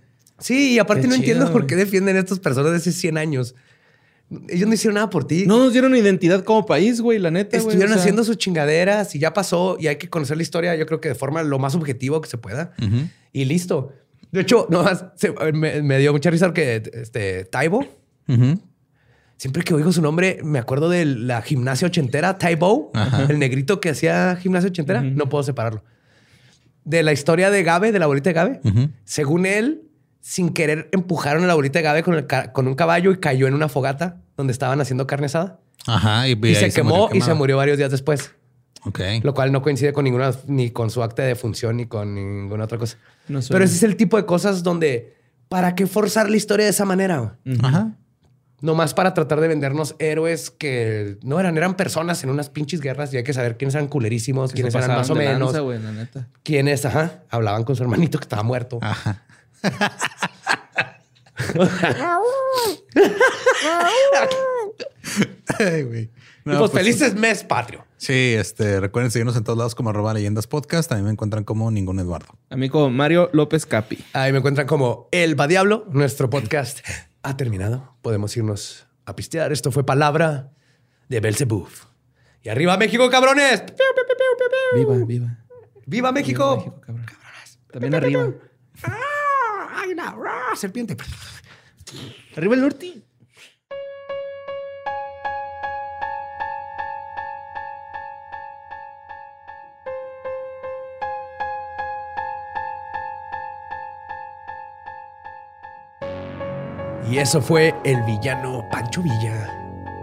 [0.74, 3.16] y aparte Qué no chido, entiendo por qué defienden a estas personas de hace 100
[3.18, 3.54] años.
[4.48, 5.44] Ellos no hicieron nada por ti.
[5.46, 7.68] No nos dieron identidad como país, güey, la neta, güey.
[7.68, 10.74] Estuvieron o sea, haciendo sus chingaderas y ya pasó y hay que conocer la historia,
[10.74, 12.72] yo creo que de forma lo más objetivo que se pueda.
[13.32, 13.92] Y listo.
[14.32, 14.84] De hecho, no,
[15.14, 17.86] se- me, me dio mucha risa que este Taibo,
[19.36, 22.90] siempre que oigo su nombre, me acuerdo de la gimnasia ochentera, Taibo,
[23.28, 25.02] el negrito que hacía gimnasia ochentera.
[25.02, 25.84] No puedo separarlo.
[26.84, 28.60] De la historia de Gabe, de la abuelita de Gabe.
[29.04, 29.82] Según él,
[30.28, 33.18] sin querer empujaron a la abuelita de Gabe con, el ca- con un caballo y
[33.18, 35.60] cayó en una fogata donde estaban haciendo carne asada.
[35.86, 36.26] Ajá.
[36.26, 38.32] Y, se quemó y se murió varios días después.
[38.84, 38.98] Ok.
[39.22, 42.64] Lo cual no coincide con ninguna, ni con su acta de defunción, ni con ninguna
[42.64, 42.96] otra cosa.
[43.28, 43.38] No.
[43.48, 45.14] Pero ese es el tipo de cosas donde,
[45.48, 47.38] ¿para qué forzar la historia de esa manera?
[47.62, 47.92] Ajá.
[48.60, 53.14] Nomás para tratar de vendernos héroes que no eran, eran personas en unas pinches guerras
[53.14, 56.28] y hay que saber quiénes eran culerísimos, quiénes eran más o menos, lanza, neta.
[56.42, 58.78] quiénes, ajá, hablaban con su hermanito que estaba muerto.
[58.82, 59.22] Ajá.
[65.58, 66.10] Ay, güey.
[66.44, 67.84] No, y pues, pues, felices mes patrio.
[67.96, 70.88] Sí, este, recuerden seguirnos en todos lados como arroba leyendas podcast.
[70.88, 72.38] También me encuentran como ningún Eduardo.
[72.50, 74.04] A mí como Mario López Capi.
[74.12, 75.86] Ahí me encuentran como El Va Diablo.
[75.90, 76.86] Nuestro podcast
[77.22, 77.96] ha terminado.
[78.02, 79.52] Podemos irnos a pistear.
[79.52, 80.52] Esto fue palabra
[81.08, 81.68] de Belzebub.
[82.42, 83.64] Y arriba México, cabrones.
[84.74, 85.38] Viva, viva.
[85.84, 86.56] ¡Viva México!
[86.56, 87.06] México, cabrón.
[87.72, 88.32] También arriba.
[90.06, 90.12] ¡Ah!
[90.12, 90.56] ¡Ay, una ¡Ah!
[90.56, 90.96] serpiente!
[92.36, 93.02] Arriba el norte.
[107.10, 109.48] Y eso fue El Villano Pancho Villa,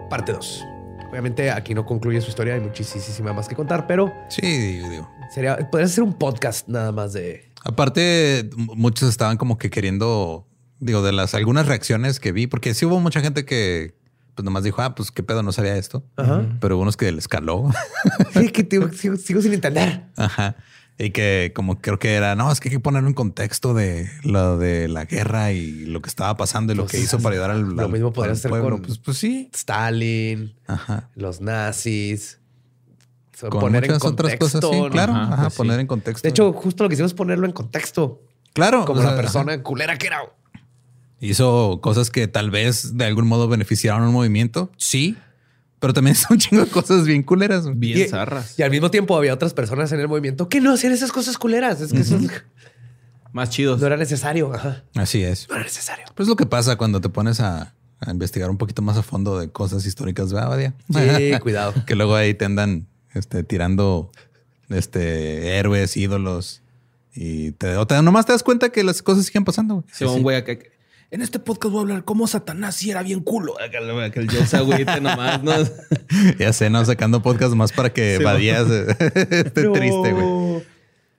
[0.10, 0.66] parte 2.
[1.10, 5.10] Obviamente aquí no concluye su historia, hay muchísima más que contar, pero Sí, digo.
[5.30, 7.53] sería, podría ser un podcast nada más de...
[7.64, 10.47] Aparte, muchos estaban como que queriendo,
[10.80, 13.95] digo, de las algunas reacciones que vi, porque sí hubo mucha gente que
[14.36, 16.03] pues nomás dijo, ah, pues qué pedo, no sabía esto.
[16.18, 16.43] Ajá.
[16.59, 17.70] Pero hubo unos que les caló.
[18.34, 20.05] Sí, que tío, sigo, sigo sin entender.
[20.18, 20.55] Ajá.
[20.97, 24.09] Y que como creo que era, no, es que hay que ponerlo en contexto de
[24.24, 27.34] lo de la guerra y lo que estaba pasando y lo Pues, que hizo para
[27.34, 28.70] ayudar al, lo al- mismo podría al hacer pueblo.
[28.78, 29.49] con- Pues, pues sí.
[29.53, 31.09] Stalin, Ajá.
[31.16, 32.39] los nazis.
[33.49, 34.89] Con muchas otras cosas, sí, ¿no?
[34.89, 35.13] claro.
[35.13, 35.57] Ajá, Ajá, pues sí.
[35.57, 36.21] poner en contexto.
[36.23, 38.21] De hecho, justo lo que hicimos es ponerlo en contexto.
[38.53, 38.86] claro.
[38.86, 40.19] Como o la persona culera que era.
[41.19, 44.71] hizo cosas que tal vez de algún modo beneficiaron a un movimiento.
[44.77, 45.17] Sí.
[45.79, 47.65] Pero también son un chingo de cosas bien culeras.
[47.77, 48.57] Bien Y- zarras.
[48.57, 51.38] Y al mismo tiempo había otras personas en el movimiento que no hacían esas cosas
[51.38, 51.81] culeras.
[51.81, 52.17] Es que eso
[53.31, 53.79] Más chidos.
[53.81, 54.53] no era necesario.
[54.53, 54.84] Ajá.
[54.95, 55.47] Así es.
[55.49, 56.05] No era necesario.
[56.15, 59.39] Pues lo que pasa cuando te pones a, a investigar un poquito más a fondo
[59.39, 60.73] de cosas históricas, ¿verdad, Badia?
[60.93, 61.73] Sí, cuidado.
[61.88, 64.11] que luego ahí te andan este, tirando
[64.70, 66.61] este, héroes, ídolos.
[67.16, 69.76] Y te, o te- nomás te das cuenta que las cosas siguen pasando.
[69.76, 69.86] güey.
[70.09, 70.57] Va un güey acá.
[70.57, 70.72] que,
[71.11, 73.53] En este podcast voy a hablar cómo Satanás sí era bien culo.
[73.61, 73.80] Acá,
[74.11, 75.51] que el Joe se agüite nomás, ¿no?
[76.39, 76.84] Ya sé, ¿no?
[76.86, 80.43] Sacando podcast más para que Sí, Badía se- esté triste, güey.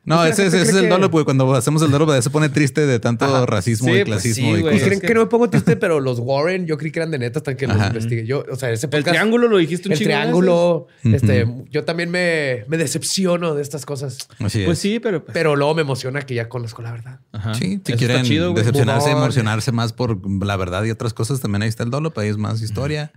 [0.06, 1.24] No, ese, ese es el que- dolo, güey.
[1.24, 3.46] Cuando hacemos el dolo, Badía se pone triste de tanto Ajá.
[3.46, 6.18] racismo Sí, y pues clasismo sí, y creen que no me pongo triste, pero los
[6.18, 7.86] Warren yo creí que eran de neta hasta que los Ajá.
[7.88, 8.26] investigué.
[8.26, 10.88] Yo, o sea, ese El triángulo lo dijiste un El triángulo.
[11.02, 11.22] veces.
[11.22, 14.28] Este, yo también me, me decepciono de estas cosas.
[14.40, 14.56] Así veces.
[14.60, 14.66] es.
[14.66, 15.24] Pues sí, pero.
[15.24, 17.20] pues, Pero luego me emociona que ya conozco la verdad.
[17.32, 17.54] ajá.
[17.54, 21.62] Sí, si Eso quieren chido, decepcionarse, emocionarse más por la verdad y otras cosas, también
[21.62, 23.10] ahí está el dolo, ahí es más historia.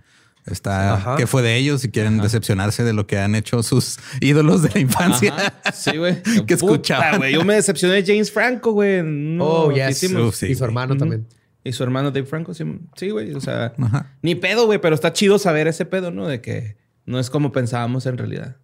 [0.50, 1.16] Está Ajá.
[1.16, 4.70] qué fue de ellos si quieren decepcionarse de lo que han hecho sus ídolos de
[4.70, 5.34] la infancia.
[5.36, 5.72] Ajá.
[5.72, 6.22] Sí, güey.
[6.46, 7.18] Que escuchaban.
[7.18, 7.34] güey.
[7.34, 9.02] Yo me decepcioné de James Franco, güey.
[9.02, 9.90] No, oh, yes.
[10.02, 10.28] hicimos.
[10.28, 11.26] Uf, sí, y su hermano también.
[11.64, 12.64] Y su hermano Dave Franco, sí,
[12.96, 13.34] sí, güey.
[13.34, 14.12] O sea, Ajá.
[14.22, 16.26] ni pedo, güey, pero está chido saber ese pedo, ¿no?
[16.26, 18.56] De que no es como pensábamos en realidad.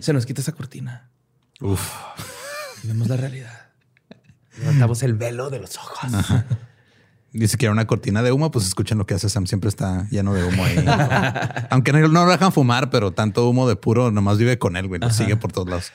[0.00, 1.10] Se nos quita esa cortina.
[1.60, 1.80] Uf.
[2.82, 3.68] y Vemos la realidad.
[4.58, 6.10] Levantamos el velo de los ojos.
[7.32, 9.46] Dice que era una cortina de humo, pues escuchen lo que hace Sam.
[9.46, 10.84] Siempre está lleno de humo ahí.
[11.70, 14.88] Aunque no, no lo dejan fumar, pero tanto humo de puro nomás vive con él,
[14.88, 15.00] güey.
[15.00, 15.92] Lo sigue por todos lados.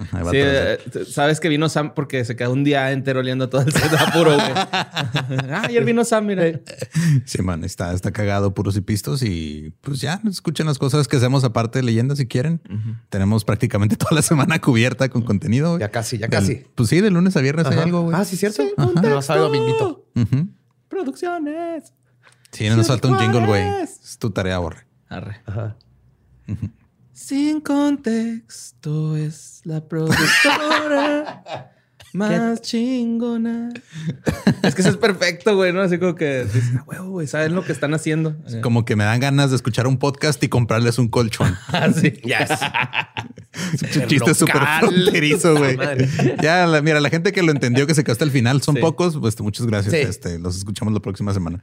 [0.00, 0.78] Ajá, Sí, eh,
[1.10, 4.12] sabes que vino Sam porque se quedó un día entero oliendo todo el set a
[4.12, 4.52] puro, güey.
[4.54, 6.44] ah, ayer vino Sam, mira.
[7.24, 9.22] Sí, man, está, está cagado, puros y pistos.
[9.24, 12.60] Y pues ya escuchen las cosas que hacemos aparte de leyendas si quieren.
[13.08, 15.70] Tenemos prácticamente toda la semana cubierta con contenido.
[15.70, 15.80] güey.
[15.80, 16.64] Ya casi, ya Del- casi.
[16.76, 18.16] pues sí, de lunes a viernes hay algo, güey.
[18.16, 18.62] Ah, sí, cierto.
[18.76, 20.04] No sabe dominguito.
[20.14, 20.46] Ujú.
[20.98, 21.94] Producciones.
[22.50, 23.62] Sí, no nos falta un jingle, güey.
[23.82, 24.84] Es tu tarea, borre.
[25.08, 25.40] Arre.
[25.46, 25.76] Ajá.
[27.12, 31.44] Sin contexto es la productora
[32.12, 33.70] más chingona.
[34.62, 35.80] Es que eso es perfecto, güey, ¿no?
[35.82, 38.36] Así como que dices, "Ah, huevo, güey, saben lo que están haciendo.
[38.62, 41.56] Como que me dan ganas de escuchar un podcast y comprarles un colchón.
[41.68, 42.10] Así.
[42.22, 42.50] Yes.
[43.74, 45.76] Es un chiste súper fronterizo, güey.
[46.42, 48.76] Ya, la- mira, la gente que lo entendió, que se quedó hasta el final, son
[48.76, 48.80] Sí.
[48.80, 49.16] pocos.
[49.18, 49.92] Pues muchas gracias.
[49.92, 49.98] Sí.
[50.00, 51.60] Este, los escuchamos la próxima semana.